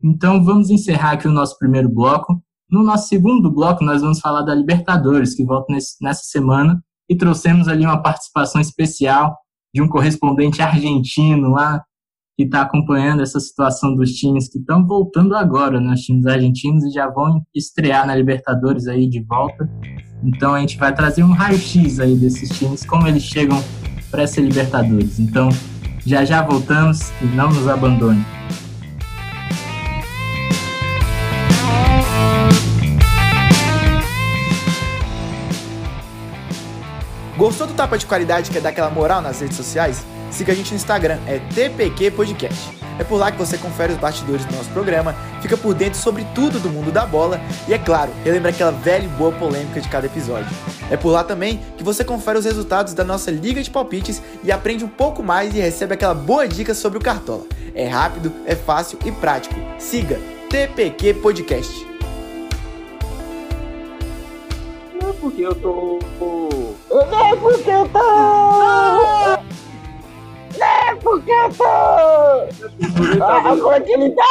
[0.03, 2.41] Então, vamos encerrar aqui o nosso primeiro bloco.
[2.69, 7.17] No nosso segundo bloco, nós vamos falar da Libertadores, que volta nesse, nessa semana, e
[7.17, 9.37] trouxemos ali uma participação especial
[9.73, 11.83] de um correspondente argentino lá,
[12.35, 16.83] que está acompanhando essa situação dos times que estão voltando agora, né, os times argentinos,
[16.83, 19.69] e já vão estrear na Libertadores aí de volta.
[20.23, 23.63] Então, a gente vai trazer um raio-x aí desses times, como eles chegam
[24.09, 25.19] para essa Libertadores.
[25.19, 25.49] Então,
[26.05, 28.25] já já voltamos e não nos abandone.
[37.37, 40.05] Gostou do Tapa de Qualidade que é dar aquela moral nas redes sociais?
[40.33, 42.75] Siga a gente no Instagram, é TPQ Podcast.
[42.97, 46.25] É por lá que você confere os bastidores do nosso programa, fica por dentro sobre
[46.33, 49.87] tudo do mundo da bola e, é claro, relembra aquela velha e boa polêmica de
[49.87, 50.49] cada episódio.
[50.89, 54.51] É por lá também que você confere os resultados da nossa Liga de Palpites e
[54.51, 57.43] aprende um pouco mais e recebe aquela boa dica sobre o Cartola.
[57.75, 59.53] É rápido, é fácil e prático.
[59.77, 60.19] Siga
[60.49, 61.87] TPQ Podcast.
[64.99, 65.99] Não é porque eu tô.
[66.89, 67.99] Não é porque eu tô.
[67.99, 69.22] É
[71.03, 71.63] porque eu tô.
[73.23, 74.23] Ah, como é que ele tá?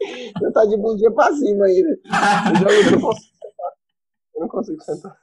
[0.00, 1.98] Ele tá de bom dia pra cima ainda.
[2.84, 3.72] Eu não consigo sentar.
[4.34, 5.16] Eu não consigo sentar.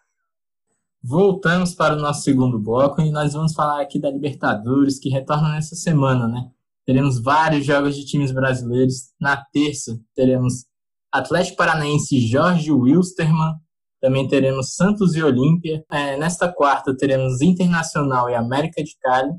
[1.04, 5.50] Voltamos para o nosso segundo bloco e nós vamos falar aqui da Libertadores, que retorna
[5.50, 6.50] nessa semana, né?
[6.86, 9.12] Teremos vários jogos de times brasileiros.
[9.20, 10.66] Na terça, teremos
[11.12, 13.56] Atlético Paranaense Jorge Wilstermann.
[14.00, 15.84] Também teremos Santos e Olímpia.
[15.92, 19.34] É, nesta quarta, teremos Internacional e América de Cali.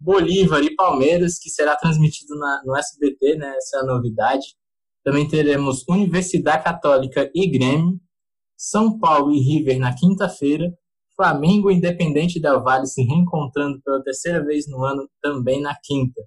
[0.00, 3.54] Bolívar e Palmeiras, que será transmitido na, no SBT, né?
[3.56, 4.44] Essa é a novidade.
[5.02, 8.00] Também teremos Universidade Católica e Grêmio,
[8.56, 10.72] São Paulo e River na quinta-feira,
[11.16, 16.20] Flamengo e Independente Del Valle se reencontrando pela terceira vez no ano também na quinta.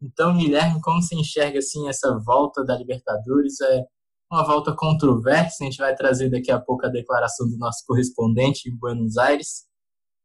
[0.00, 3.60] Então, Guilherme, como se enxerga assim essa volta da Libertadores?
[3.60, 3.84] É
[4.30, 8.68] uma volta controversa, a gente vai trazer daqui a pouco a declaração do nosso correspondente
[8.68, 9.67] em Buenos Aires.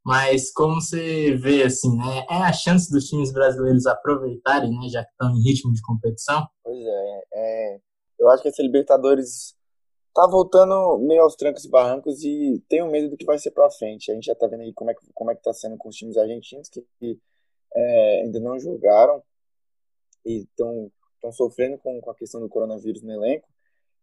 [0.05, 2.25] Mas como você vê, assim, né?
[2.29, 4.89] É a chance dos times brasileiros aproveitarem, né?
[4.89, 6.45] Já que estão em ritmo de competição?
[6.63, 7.79] Pois é, é
[8.19, 9.55] eu acho que essa Libertadores
[10.13, 13.69] tá voltando meio aos trancos e barrancos e tenho medo do que vai ser para
[13.71, 14.11] frente.
[14.11, 15.89] A gente já tá vendo aí como é que, como é que tá sendo com
[15.89, 17.19] os times argentinos que, que
[17.75, 19.21] é, ainda não jogaram
[20.25, 20.91] e estão
[21.31, 23.47] sofrendo com, com a questão do coronavírus no elenco.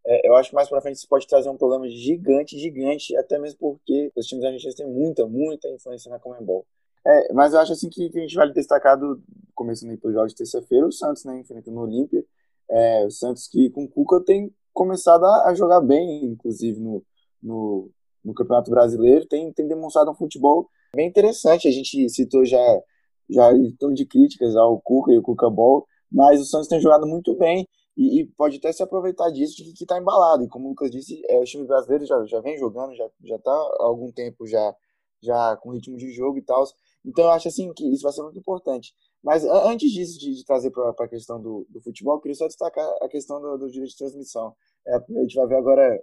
[0.06, 3.38] É, eu acho que mais para frente isso pode trazer um problema gigante, gigante, até
[3.38, 6.66] mesmo porque os times argentinos têm muita, muita influência na Comembol.
[7.06, 9.22] É, mas eu acho assim que, que a gente vale destacar, do,
[9.54, 12.24] começando aí pelo jogo de terça-feira, o Santos, né, enfrentando o Olímpia.
[12.68, 17.04] É, o Santos que com o Cuca tem começado a, a jogar bem, inclusive no,
[17.42, 17.90] no,
[18.24, 21.68] no, Campeonato Brasileiro, tem, tem demonstrado um futebol bem interessante.
[21.68, 22.80] A gente citou já,
[23.28, 26.80] já em tom de críticas ao Cuca e o Cuca Ball, mas o Santos tem
[26.80, 27.66] jogado muito bem
[28.00, 30.42] e, e, pode até se aproveitar disso de que está embalado.
[30.42, 33.36] E como o Lucas disse, é, o time brasileiro já, já vem jogando, já já
[33.36, 34.74] está há algum tempo já
[35.22, 36.64] já com ritmo de jogo e tal.
[37.04, 38.94] Então eu acho assim que isso vai ser muito importante.
[39.22, 42.46] Mas antes disso, de, de trazer para a questão do, do futebol, eu queria só
[42.46, 44.56] destacar a questão do, do direito de transmissão.
[44.86, 46.02] É, a gente vai ver agora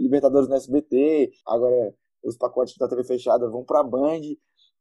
[0.00, 4.22] Libertadores no SBT, agora os pacotes da TV fechada vão para a Band.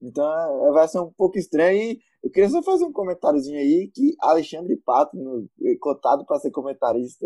[0.01, 1.79] Então é, vai ser um pouco estranho.
[1.79, 6.51] E eu queria só fazer um comentáriozinho aí que Alexandre Pato, no, cotado para ser
[6.51, 7.25] comentarista,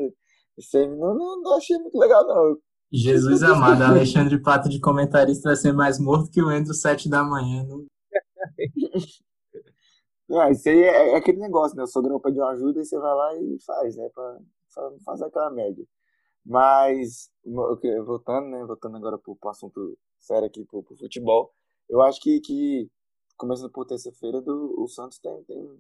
[0.73, 2.57] não, não, não, achei muito legal, não.
[2.91, 7.23] Jesus amado, Alexandre Pato de comentarista vai ser mais morto que o Andrew sete da
[7.23, 7.63] manhã.
[7.63, 7.85] Não?
[10.29, 11.83] Não, isso aí é, é aquele negócio, né?
[11.83, 14.07] O sogrão pede uma ajuda e você vai lá e faz, né?
[14.13, 14.37] Pra,
[14.73, 15.83] pra fazer aquela média.
[16.45, 17.29] Mas,
[18.05, 18.63] voltando, né?
[18.65, 21.51] Voltando agora pro, pro assunto sério aqui, pro, pro futebol,
[21.93, 22.89] eu acho que, que
[23.37, 25.77] começando por terça-feira, o Santos tem, tem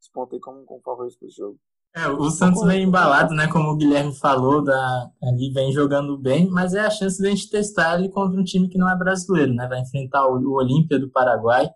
[0.00, 1.58] despontei como, como favorito para o jogo.
[1.94, 3.48] É, o Santos vem embalado, né?
[3.48, 7.30] Como o Guilherme falou, da, ali vem jogando bem, mas é a chance de a
[7.30, 9.68] gente testar ele contra um time que não é brasileiro, né?
[9.68, 11.68] Vai enfrentar o, o Olímpia do Paraguai.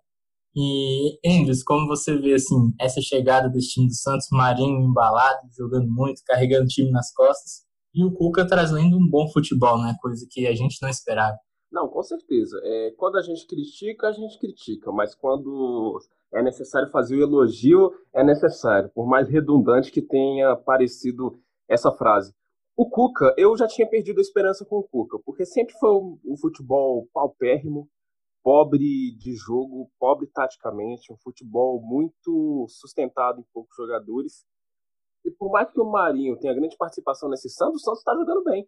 [0.55, 5.87] E, Andrews, como você vê, assim, essa chegada desse time do Santos, Marinho embalado, jogando
[5.87, 9.95] muito, carregando o time nas costas, e o Cuca trazendo um bom futebol, né?
[10.01, 11.37] Coisa que a gente não esperava.
[11.71, 12.59] Não, com certeza.
[12.63, 15.99] É, quando a gente critica, a gente critica, mas quando
[16.33, 22.33] é necessário fazer o elogio, é necessário, por mais redundante que tenha parecido essa frase.
[22.75, 26.19] O Cuca, eu já tinha perdido a esperança com o Cuca, porque sempre foi um,
[26.23, 27.89] um futebol paupérrimo,
[28.43, 34.45] pobre de jogo, pobre taticamente, um futebol muito sustentado em poucos jogadores.
[35.25, 38.43] E por mais que o Marinho tenha grande participação nesse Santos, o Santos está jogando
[38.43, 38.65] bem.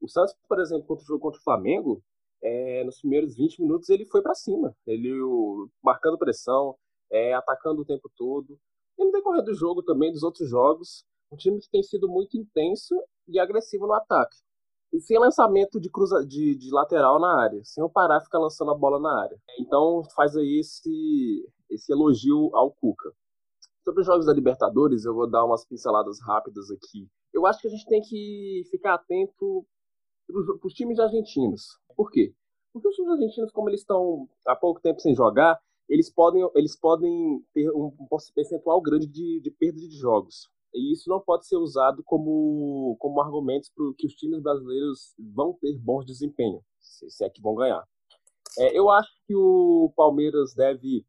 [0.00, 2.02] O Santos, por exemplo, contra o jogo contra o Flamengo,
[2.42, 4.74] é, nos primeiros 20 minutos ele foi para cima.
[4.86, 6.76] Ele o, marcando pressão,
[7.10, 8.58] é, atacando o tempo todo.
[8.98, 12.36] E no decorrer do jogo também, dos outros jogos, um time que tem sido muito
[12.36, 12.94] intenso
[13.28, 14.36] e agressivo no ataque.
[14.92, 18.72] E sem lançamento de, cruza, de, de lateral na área, sem o Pará ficar lançando
[18.72, 19.38] a bola na área.
[19.58, 23.10] Então faz aí esse, esse elogio ao Cuca.
[23.82, 27.08] Sobre os jogos da Libertadores, eu vou dar umas pinceladas rápidas aqui.
[27.32, 29.66] Eu acho que a gente tem que ficar atento
[30.32, 31.78] para os times argentinos.
[31.96, 32.34] Por quê?
[32.72, 36.78] Porque os times argentinos, como eles estão há pouco tempo sem jogar, eles podem, eles
[36.78, 37.92] podem ter um,
[38.34, 40.48] percentual grande de, de perda de jogos.
[40.74, 45.52] E isso não pode ser usado como, como argumentos para que os times brasileiros vão
[45.60, 47.86] ter bons desempenho, se, se é que vão ganhar.
[48.58, 51.04] É, eu acho que o Palmeiras deve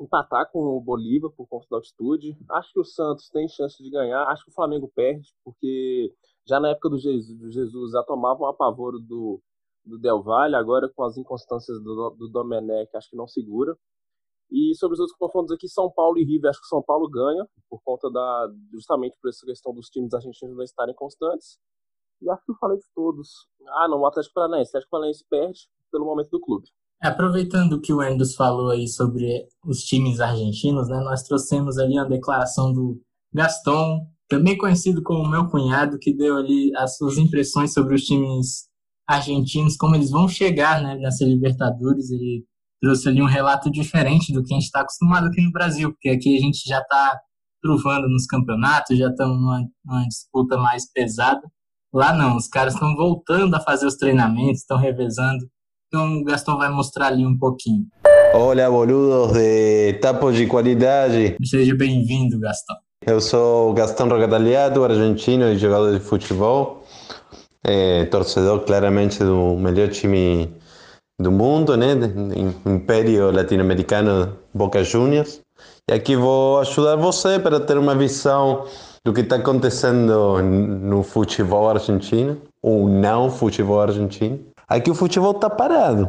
[0.00, 2.36] empatar com o Bolívar por conta da altitude.
[2.50, 4.24] Acho que o Santos tem chance de ganhar.
[4.28, 6.12] Acho que o Flamengo perde, porque
[6.46, 9.40] já na época do Jesus, do Jesus já tomavam um apavoro do,
[9.84, 13.76] do Del Valle, agora com as inconstâncias do, do Domenech, acho que não segura.
[14.50, 17.46] E sobre os outros confrontos aqui, São Paulo e River, acho que São Paulo ganha,
[17.68, 18.48] por conta da.
[18.72, 21.56] justamente por essa questão dos times argentinos não estarem constantes.
[22.20, 23.46] E acho que eu falei de todos.
[23.68, 24.68] Ah, não, o Atlético Paranaense.
[24.68, 26.68] O Atlético Paranaense perde pelo momento do clube.
[27.00, 31.94] Aproveitando o que o Endos falou aí sobre os times argentinos, né, nós trouxemos ali
[31.94, 33.00] uma declaração do
[33.32, 38.68] Gaston, também conhecido como meu cunhado, que deu ali as suas impressões sobre os times
[39.06, 42.12] argentinos, como eles vão chegar né, nessa Libertadores.
[42.12, 42.44] Ele
[42.80, 46.08] trouxe ali um relato diferente do que a gente está acostumado aqui no Brasil, porque
[46.08, 47.20] aqui a gente já está
[47.60, 51.42] truvando nos campeonatos, já estamos numa, numa, disputa mais pesada.
[51.92, 55.44] Lá não, os caras estão voltando a fazer os treinamentos, estão revezando.
[55.88, 57.84] Então o Gastão vai mostrar ali um pouquinho.
[58.32, 61.36] Olá, boludos de Tapos de Qualidade.
[61.44, 62.76] Seja bem-vindo, Gastão.
[63.10, 66.84] Eu sou Gastão Rogataliato, argentino e jogador de futebol
[67.64, 70.54] é, torcedor claramente do melhor time
[71.20, 71.94] do mundo, né?
[72.64, 75.40] Império Latino-Americano Boca Juniors.
[75.90, 78.66] E aqui vou ajudar você para ter uma visão
[79.04, 84.38] do que está acontecendo no futebol argentino, ou não futebol argentino.
[84.68, 86.08] Aqui o futebol está parado.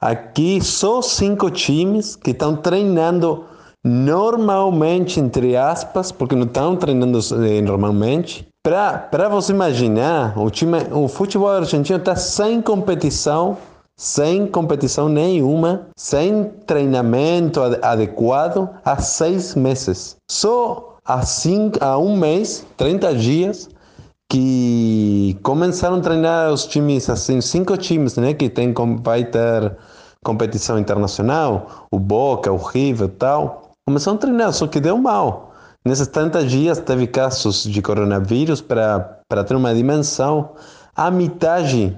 [0.00, 3.51] Aqui só cinco times que estão treinando
[3.84, 11.08] normalmente, entre aspas, porque não estão treinando eh, normalmente, para você imaginar, o, time, o
[11.08, 13.56] futebol argentino está sem competição,
[13.96, 20.16] sem competição nenhuma, sem treinamento adequado há seis meses.
[20.30, 23.68] Só há, cinco, há um mês, 30 dias,
[24.30, 29.76] que começaram a treinar os times, assim, cinco times, né, que tem, vai ter
[30.24, 33.71] competição internacional, o Boca, o River e tal.
[33.92, 35.52] Começaram a treinar, só que deu mal.
[35.84, 40.52] Nesses 30 dias teve casos de coronavírus para, para ter uma dimensão.
[40.96, 41.94] A metade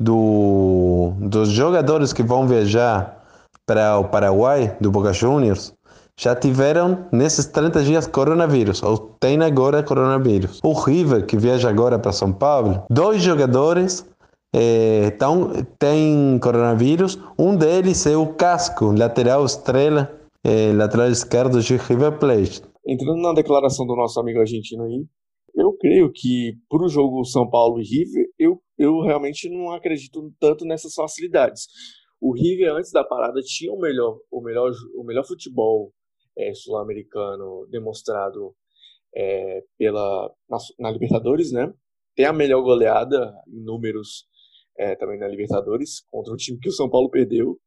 [0.00, 3.22] do, dos jogadores que vão viajar
[3.66, 5.74] para o Paraguai, do Boca Juniors,
[6.18, 10.60] já tiveram nesses 30 dias coronavírus, ou tem agora coronavírus.
[10.64, 14.02] O River, que viaja agora para São Paulo, dois jogadores
[14.50, 17.18] é, tão, têm coronavírus.
[17.38, 22.62] Um deles é o Casco, lateral estrela, é, lateral esquerdo de River Plate.
[22.86, 25.04] Entrando na declaração do nosso amigo argentino aí,
[25.54, 30.32] eu creio que para o jogo São Paulo e River, eu, eu realmente não acredito
[30.38, 31.66] tanto nessas facilidades.
[32.20, 35.92] O River, antes da parada, tinha o melhor, o melhor, o melhor futebol
[36.36, 38.54] é, sul-americano demonstrado
[39.14, 41.72] é, pela, na, na, Libertadores, né?
[42.14, 44.26] tem a melhor goleada em números
[44.76, 47.58] é, também na Libertadores, contra um time que o São Paulo perdeu.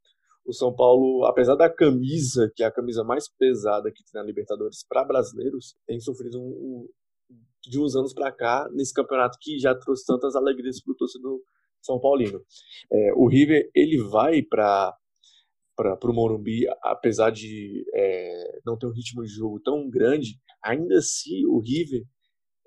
[0.51, 4.27] O São Paulo, apesar da camisa, que é a camisa mais pesada que tem na
[4.27, 6.89] Libertadores para brasileiros, tem sofrido um, um,
[7.63, 11.39] de uns anos para cá nesse campeonato que já trouxe tantas alegrias para o torcedor
[11.81, 12.43] São Paulino.
[12.91, 14.93] É, o River ele vai para
[15.73, 20.97] para o Morumbi, apesar de é, não ter um ritmo de jogo tão grande, ainda
[20.97, 22.03] assim o River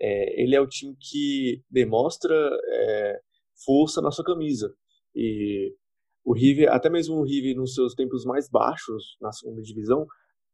[0.00, 3.20] é, ele é o time que demonstra é,
[3.64, 4.74] força na sua camisa.
[5.14, 5.76] E
[6.24, 10.06] o River, até mesmo o River nos seus tempos mais baixos, na segunda divisão,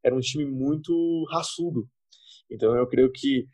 [0.04, 1.86] era um time muito raçudo.
[2.50, 3.46] Então eu creio que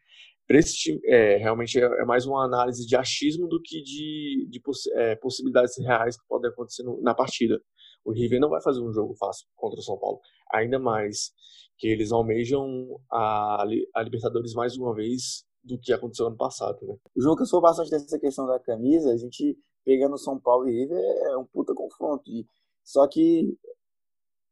[0.47, 4.47] para esse time, é, realmente é, é, mais uma análise de achismo do que de,
[4.49, 7.61] de poss é, possibilidades reais que podem acontecer no, na partida.
[8.05, 10.21] O River não vai fazer um jogo fácil contra o São Paulo,
[10.53, 11.33] ainda mais
[11.77, 16.95] que eles almejam a, a Libertadores mais uma vez do que aconteceu ano passado, né?
[17.15, 20.99] O jogo cansou bastante dessa questão da camisa, a gente pegando São Paulo e River
[20.99, 22.29] é um puta confronto.
[22.29, 22.45] E,
[22.83, 23.57] só que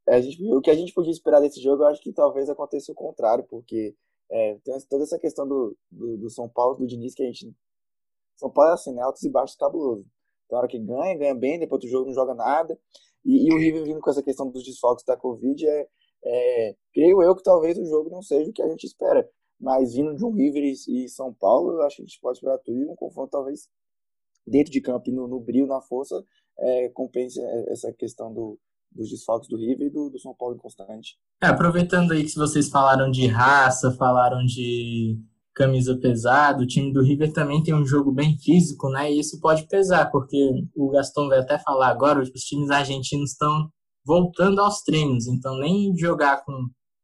[0.09, 2.93] a gente, o que a gente podia esperar desse jogo, eu acho que talvez aconteça
[2.93, 3.97] o contrário, porque
[4.31, 7.53] é, tem toda essa questão do, do, do, São Paulo, do Diniz, que a gente.
[8.37, 9.03] São Paulo é assim, né?
[9.03, 10.07] Altos e baixos cabuloso.
[10.49, 12.79] Tem hora que ganha, ganha bem, depois do jogo não joga nada.
[13.25, 15.89] E, e o River vindo com essa questão dos desfalques da Covid, é,
[16.25, 19.29] é, creio eu que talvez o jogo não seja o que a gente espera.
[19.59, 22.59] Mas vindo de um River e, São Paulo, eu acho que a gente pode esperar
[22.59, 23.69] tudo e um confronto talvez
[24.47, 26.25] dentro de campo, no, no brilho, na força,
[26.59, 28.59] é, compense essa questão do,
[28.93, 31.17] dos desfalques do River e do, do São Paulo inconstante.
[31.43, 35.19] É, aproveitando aí que vocês falaram de raça, falaram de
[35.55, 39.13] camisa pesada, o time do River também tem um jogo bem físico, né?
[39.13, 40.37] E isso pode pesar, porque
[40.75, 43.71] o Gaston vai até falar agora, os times argentinos estão
[44.05, 46.53] voltando aos treinos, então nem jogar com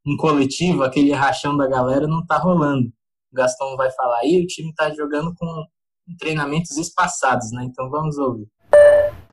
[0.07, 2.89] um coletivo, aquele rachão da galera, não tá rolando.
[3.33, 5.47] O Gaston vai falar aí, o time tá jogando com
[6.19, 7.65] treinamentos espaçados, né?
[7.65, 8.47] Então vamos ouvir.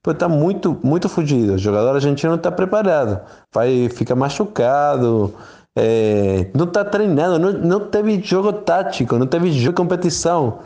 [0.02, 1.54] Pô, tá muito, muito fugido.
[1.54, 3.20] O jogador argentino não tá preparado.
[3.54, 5.34] Vai ficar machucado.
[5.76, 7.38] É, não tá treinando.
[7.38, 10.60] Não, não teve jogo tático, não teve jogo de competição.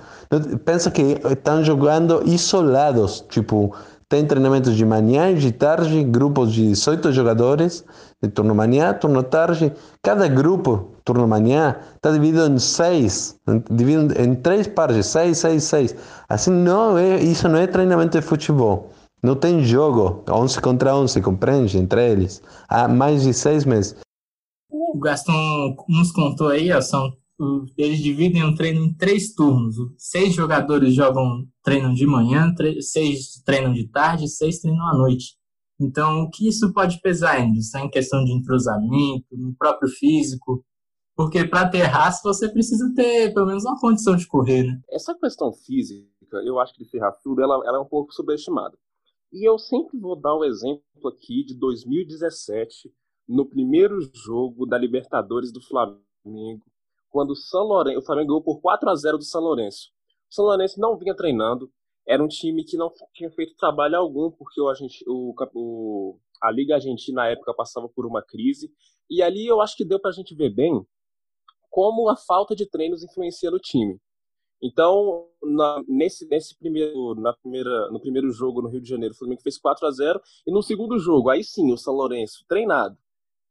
[0.63, 3.25] Pensa que estão jogando isolados.
[3.29, 3.75] Tipo,
[4.07, 7.83] tem treinamentos de manhã e de tarde, grupos de 18 jogadores,
[8.21, 9.73] de turno manhã, turno tarde.
[10.01, 15.95] Cada grupo, turno manhã, está dividido em seis, dividido em três partes, seis, seis, seis.
[16.29, 18.91] Assim, não é, isso não é treinamento de futebol.
[19.23, 21.77] Não tem jogo, 11 contra 11, compreende?
[21.77, 22.41] Entre eles.
[22.67, 23.95] Há mais de seis meses.
[24.69, 27.11] O Gaston nos contou aí, ó, são
[27.77, 29.75] eles dividem o treino em três turnos.
[29.97, 35.35] Seis jogadores jogam treinam de manhã, seis treinam de tarde, seis treinam à noite.
[35.81, 37.57] Então, o que isso pode pesar ainda?
[37.57, 40.63] Isso em questão de entrosamento, no próprio físico.
[41.15, 44.79] Porque para ter raça, você precisa ter pelo menos uma condição de correr, né?
[44.89, 48.77] Essa questão física, eu acho que de ser raçudo, ela, ela é um pouco subestimada.
[49.33, 52.93] E eu sempre vou dar o um exemplo aqui de 2017,
[53.27, 56.65] no primeiro jogo da Libertadores do Flamengo,
[57.09, 59.89] quando o, São o Flamengo ganhou por 4 a 0 do São Lourenço.
[60.29, 61.71] O São Lourenço não vinha treinando,
[62.07, 64.71] era um time que não tinha feito trabalho algum, porque o,
[65.07, 68.71] o, o, a Liga Argentina na época passava por uma crise,
[69.09, 70.85] e ali eu acho que deu para a gente ver bem
[71.69, 73.99] como a falta de treinos influencia no time.
[74.61, 79.17] Então, na, nesse, nesse primeiro, na primeira, no primeiro jogo no Rio de Janeiro, o
[79.17, 82.95] Flamengo fez 4 a 0 e no segundo jogo, aí sim, o São Lourenço, treinado,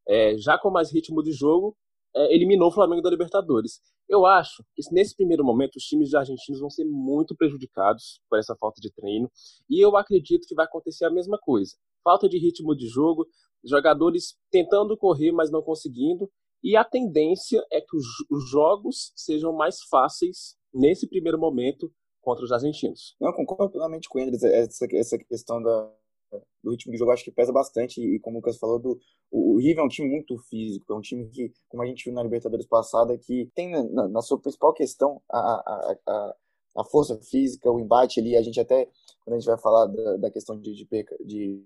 [0.06, 1.76] é, já com mais ritmo de jogo,
[2.14, 3.80] é, eliminou o Flamengo da Libertadores.
[4.10, 8.56] Eu acho que nesse primeiro momento os times argentinos vão ser muito prejudicados por essa
[8.56, 9.30] falta de treino
[9.70, 11.76] e eu acredito que vai acontecer a mesma coisa.
[12.02, 13.24] Falta de ritmo de jogo,
[13.64, 16.28] jogadores tentando correr, mas não conseguindo,
[16.60, 21.88] e a tendência é que os, os jogos sejam mais fáceis nesse primeiro momento
[22.20, 23.14] contra os argentinos.
[23.20, 25.94] Não, concordo plenamente com ele, essa, essa questão da,
[26.62, 28.00] do ritmo de jogo acho que pesa bastante.
[28.00, 31.00] E como o Lucas falou do o, River é um time muito físico é um
[31.00, 34.72] time que como a gente viu na Libertadores passada que tem na, na sua principal
[34.72, 36.34] questão a, a, a,
[36.78, 38.36] a, força física o embate ali.
[38.36, 38.88] A gente até
[39.24, 40.88] quando a gente vai falar da, da questão de, de,
[41.24, 41.64] de,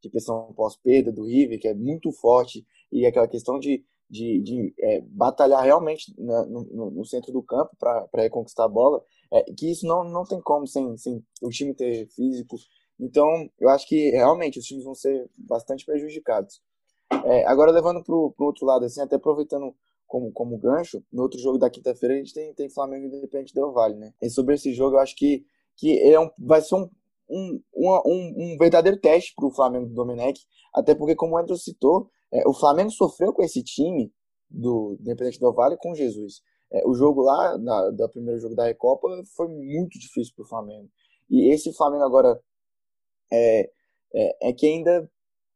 [0.00, 4.74] de pressão pós-perda do River que é muito forte e aquela questão de de, de
[4.78, 9.70] é, batalhar realmente na, no, no, centro do campo para reconquistar a bola, é, que
[9.70, 12.56] isso não, não tem como sem, sem o time ter físico,
[13.02, 16.62] então, eu acho que realmente os times vão ser bastante prejudicados.
[17.24, 19.74] É, agora, levando para o outro lado, assim, até aproveitando
[20.06, 23.72] como, como gancho, no outro jogo da quinta-feira a gente tem, tem Flamengo Independente Del
[23.72, 24.14] Vale, né?
[24.22, 25.44] E sobre esse jogo, eu acho que,
[25.76, 26.88] que é um, vai ser um,
[27.28, 30.40] um, um, um verdadeiro teste para o Flamengo do Domenech,
[30.72, 34.12] até porque, como o André citou, é, o Flamengo sofreu com esse time
[34.48, 36.40] do Independente Del Vale com Jesus.
[36.70, 40.48] é, o jogo lá, na, da primeiro jogo da Recopa, foi muito difícil para o
[40.48, 40.88] Flamengo.
[41.28, 42.40] E esse Flamengo agora
[43.32, 43.70] é,
[44.14, 45.10] é, é, que ainda,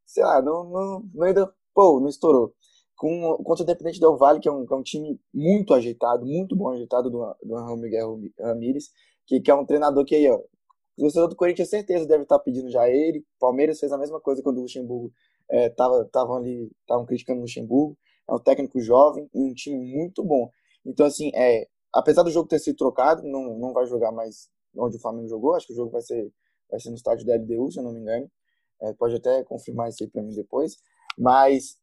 [0.07, 2.55] sei lá, não, não, não ainda, pô, não estourou.
[2.97, 6.25] Com, contra o Independente Del Vale, que é, um, que é um time muito ajeitado,
[6.25, 8.91] muito bom ajeitado do, do Miguel Ramírez,
[9.27, 12.39] que, que é um treinador que aí, ó, o torcedor do Corinthians, certeza, deve estar
[12.39, 13.23] pedindo já ele.
[13.39, 15.13] Palmeiras fez a mesma coisa quando o Luxemburgo
[15.51, 17.99] estavam é, ali, estavam criticando o Luxemburgo.
[18.29, 20.51] É um técnico jovem e um time muito bom.
[20.85, 24.97] Então, assim, é, apesar do jogo ter sido trocado, não, não vai jogar mais onde
[24.97, 25.55] o Flamengo jogou.
[25.55, 26.33] Acho que o jogo vai ser,
[26.71, 28.31] vai ser no estádio da LDU, se eu não me engano.
[28.83, 30.77] É, pode até confirmar isso aí para mim depois.
[31.19, 31.79] Mas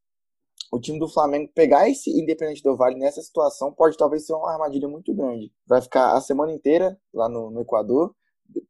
[0.72, 4.52] o time do Flamengo pegar esse Independente do Vale nessa situação pode talvez ser uma
[4.52, 5.52] armadilha muito grande.
[5.66, 8.16] Vai ficar a semana inteira lá no, no Equador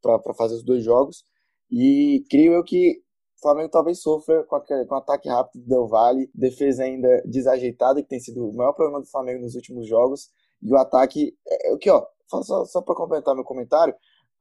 [0.02, 1.24] para fazer os dois jogos.
[1.72, 3.02] E creio eu que
[3.38, 7.22] o Flamengo talvez sofra com, aquele, com o ataque rápido do Del Valle, defesa ainda
[7.26, 10.30] desajeitada, que tem sido o maior problema do Flamengo nos últimos jogos.
[10.62, 11.36] E o ataque.
[11.48, 13.94] É, é o que, ó, só, só para complementar meu comentário,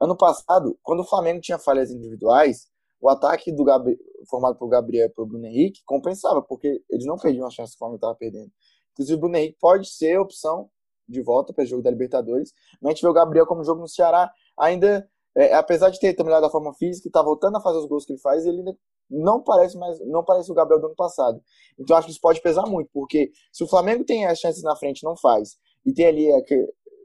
[0.03, 2.69] ano passado, quando o Flamengo tinha falhas individuais,
[3.01, 3.99] o ataque do Gabri...
[4.29, 7.77] formado por Gabriel e pelo Bruno Henrique compensava, porque eles não perdiam a chance que
[7.77, 8.51] o Flamengo estava perdendo.
[8.93, 10.69] Inclusive, o Bruno Henrique pode ser opção
[11.09, 13.81] de volta para o jogo da Libertadores, mas a gente vê o Gabriel como jogo
[13.81, 17.61] no Ceará ainda é, apesar de ter terminado da forma física e tá voltando a
[17.61, 18.77] fazer os gols que ele faz, ele ainda
[19.11, 21.43] não parece mais, não parece o Gabriel do ano passado.
[21.79, 24.77] Então acho que isso pode pesar muito, porque se o Flamengo tem as chances na
[24.77, 26.55] frente não faz e tem ali é, que,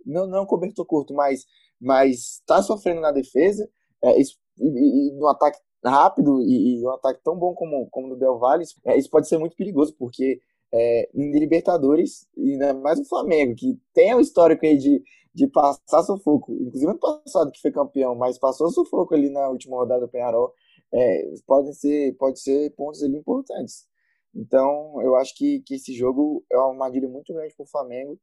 [0.06, 1.45] não não é cobertor curto, mas
[1.80, 3.69] mas está sofrendo na defesa
[4.03, 4.23] é, e,
[4.59, 8.39] e, no ataque rápido e, e, um ataque tão bom como como o do Del
[8.39, 10.39] Valle, é, isso pode ser muito perigoso porque
[10.73, 15.01] é, em Libertadores, e ainda mais o Flamengo, que tem um histórico aí de,
[15.34, 16.53] de passar sufoco.
[16.53, 20.53] Inclusive ano passado que foi campeão, mas passou sufoco ali na última rodada do Penharol.
[20.93, 23.88] É, podem ser, pode ser pontos ali importantes.
[24.34, 28.19] Então, eu acho que, que esse jogo é uma armadilha muito grande para o Flamengo,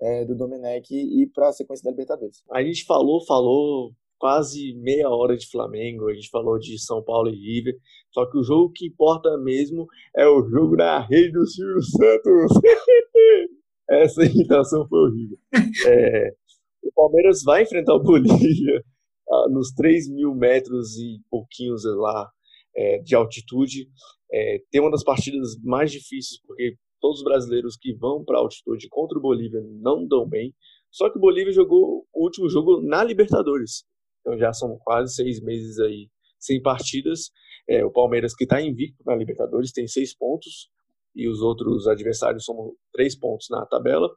[0.00, 2.42] é, do Domenech e para a sequência da Libertadores.
[2.50, 7.28] A gente falou, falou quase meia hora de Flamengo, a gente falou de São Paulo
[7.28, 7.76] e River,
[8.12, 9.86] só que o jogo que importa mesmo
[10.16, 12.52] é o jogo na rede do Silvio Santos.
[13.88, 15.38] Essa imitação foi horrível.
[15.86, 16.34] É,
[16.82, 18.82] o Palmeiras vai enfrentar o Bolívia
[19.30, 22.28] ah, nos 3 mil metros e pouquinhos lá
[22.74, 23.88] é, de altitude.
[24.32, 28.88] É, tem uma das partidas mais difíceis, porque todos os brasileiros que vão para altitude
[28.88, 30.54] contra o Bolívia não dão bem.
[30.90, 33.84] Só que o Bolívia jogou o último jogo na Libertadores.
[34.20, 37.30] Então já são quase seis meses aí sem partidas.
[37.68, 40.70] É, o Palmeiras, que está invicto na Libertadores, tem seis pontos
[41.14, 44.08] e os outros adversários somam três pontos na tabela.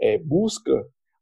[0.00, 0.72] É, busca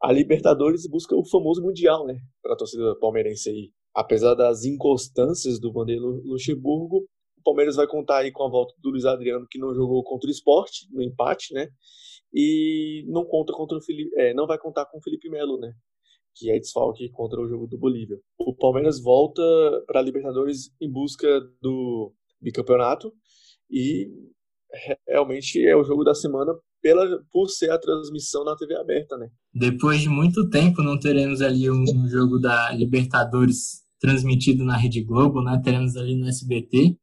[0.03, 2.18] a Libertadores e busca o famoso Mundial, né?
[2.42, 3.70] Para a torcida palmeirense aí.
[3.94, 7.07] Apesar das inconstâncias do Vanderlei Luxemburgo,
[7.41, 10.28] o Palmeiras vai contar aí com a volta do Luiz Adriano, que não jogou contra
[10.28, 11.68] o esporte, no empate, né?
[12.32, 15.72] E não conta contra o Felipe, é, não vai contar com o Felipe Melo, né?
[16.36, 18.18] Que é desfalque contra o jogo do Bolívia.
[18.38, 19.43] O Palmeiras volta
[19.86, 23.12] para a Libertadores em busca do bicampeonato
[23.70, 24.09] e
[25.09, 29.28] realmente é o jogo da semana pela, por ser a transmissão na TV aberta, né?
[29.53, 35.03] Depois de muito tempo não teremos ali um, um jogo da Libertadores transmitido na Rede
[35.03, 35.61] Globo, né?
[35.62, 36.97] Teremos ali no SBT.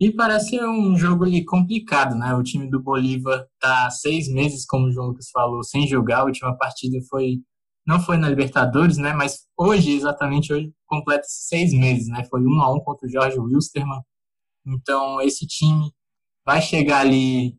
[0.00, 2.34] E parece um jogo ali complicado, né?
[2.34, 6.20] O time do Bolívar tá seis meses, como o João Lucas falou, sem jogar.
[6.20, 7.40] A última partida foi
[7.86, 9.12] não foi na Libertadores, né?
[9.12, 12.24] Mas hoje, exatamente hoje, completa seis meses, né?
[12.30, 14.00] Foi um a um contra o Jorge Wilstermann.
[14.66, 15.92] Então esse time
[16.46, 17.58] vai chegar ali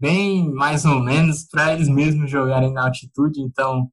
[0.00, 3.90] bem mais ou menos para eles mesmos jogarem na altitude, então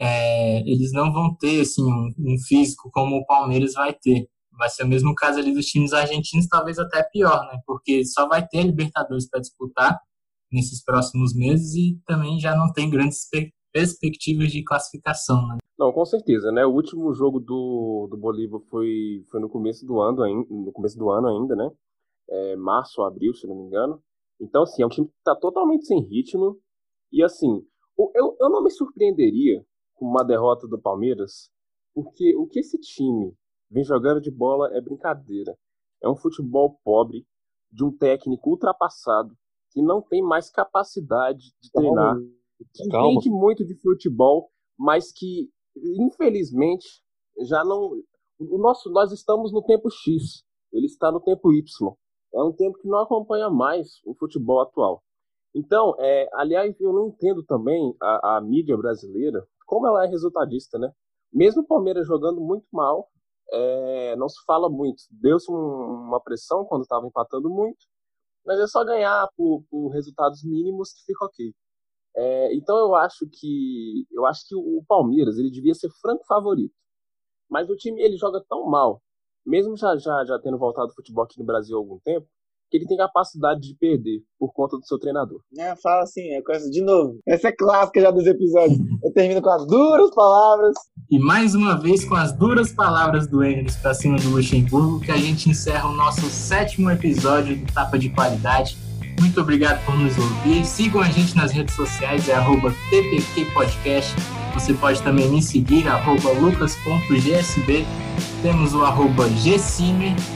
[0.00, 4.28] é, eles não vão ter assim um, um, físico como o Palmeiras vai ter.
[4.56, 7.58] Vai ser o mesmo caso ali dos times argentinos, talvez até pior, né?
[7.66, 9.98] Porque só vai ter Libertadores para disputar
[10.50, 13.28] nesses próximos meses e também já não tem grandes
[13.72, 15.58] perspectivas de classificação, né?
[15.76, 16.64] Não, com certeza, né?
[16.64, 21.10] O último jogo do, do Bolívar foi, foi no começo do ano, no começo do
[21.10, 21.68] ano ainda, né?
[22.30, 24.00] É, março, abril, se não me engano.
[24.40, 26.56] Então, assim, é um time que está totalmente sem ritmo.
[27.10, 27.66] E, assim,
[28.14, 31.50] eu, eu não me surpreenderia com uma derrota do Palmeiras,
[31.92, 33.32] porque o que esse time
[33.74, 35.56] vem jogando de bola é brincadeira.
[36.00, 37.26] É um futebol pobre,
[37.70, 39.36] de um técnico ultrapassado,
[39.72, 42.16] que não tem mais capacidade de treinar,
[42.72, 43.10] que Calma.
[43.10, 44.48] entende muito de futebol,
[44.78, 46.86] mas que, infelizmente,
[47.40, 48.00] já não.
[48.38, 51.64] O nosso, nós estamos no tempo X, ele está no tempo Y
[52.34, 55.02] é um tempo que não acompanha mais o futebol atual.
[55.54, 60.78] Então, é, aliás, eu não entendo também a, a, mídia brasileira, como ela é resultadista,
[60.78, 60.92] né?
[61.32, 63.08] Mesmo o Palmeiras jogando muito mal,
[63.52, 65.02] é, não se fala muito.
[65.10, 67.86] Deu-se um, uma pressão quando estava empatando muito,
[68.44, 71.54] mas é só ganhar por, por, resultados mínimos que fica ok.
[72.16, 76.74] É, então eu acho que eu acho que o Palmeiras ele devia ser franco favorito.
[77.50, 79.02] Mas o time ele joga tão mal,
[79.44, 82.26] mesmo já já, já tendo voltado ao futebol aqui no Brasil há algum tempo,
[82.70, 85.40] que ele tem capacidade de perder por conta do seu treinador.
[85.58, 87.20] É, fala assim, é coisa de novo.
[87.26, 88.78] Essa é clássica já dos episódios.
[89.02, 90.74] Eu termino com as duras palavras.
[91.10, 95.10] E mais uma vez com as duras palavras do Engels para cima do Luxemburgo, que
[95.10, 98.76] a gente encerra o nosso sétimo episódio do Tapa de Qualidade.
[99.20, 100.64] Muito obrigado por nos ouvir.
[100.64, 104.14] Sigam a gente nas redes sociais, é arroba TPQ Podcast.
[104.54, 105.86] Você pode também me seguir,
[106.40, 107.86] lucas.gsb.
[108.42, 109.28] Temos o arroba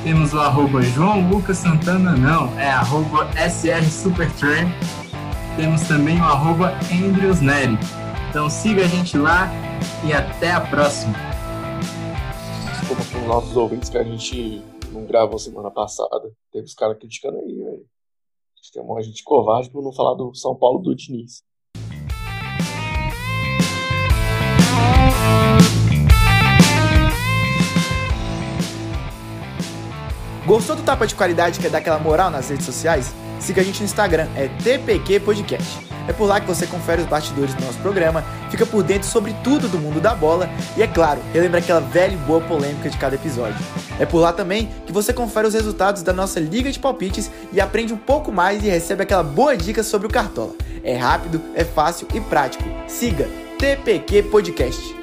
[0.05, 4.71] temos o arroba João Lucas Santana, não, é arroba SR Supertrain.
[5.57, 6.75] Temos também o arroba.
[8.29, 9.49] Então siga a gente lá
[10.07, 11.15] e até a próxima.
[12.79, 14.63] Desculpa para os nossos ouvintes que a gente
[14.93, 16.31] não gravou semana passada.
[16.53, 17.87] Teve os caras criticando aí, velho.
[18.71, 21.43] Tem uma gente covarde por não falar do São Paulo do Diniz.
[30.47, 33.15] Gostou do Tapa de Qualidade que é daquela moral nas redes sociais?
[33.41, 35.98] Siga a gente no Instagram, é TPQ Podcast.
[36.09, 39.35] É por lá que você confere os bastidores do nosso programa, fica por dentro sobre
[39.45, 42.97] tudo do mundo da bola e, é claro, relembra aquela velha e boa polêmica de
[42.97, 43.59] cada episódio.
[44.01, 47.61] É por lá também que você confere os resultados da nossa Liga de Palpites e
[47.61, 50.53] aprende um pouco mais e recebe aquela boa dica sobre o Cartola.
[50.83, 52.65] É rápido, é fácil e prático.
[52.87, 53.29] Siga
[53.59, 54.98] TPQ Podcast.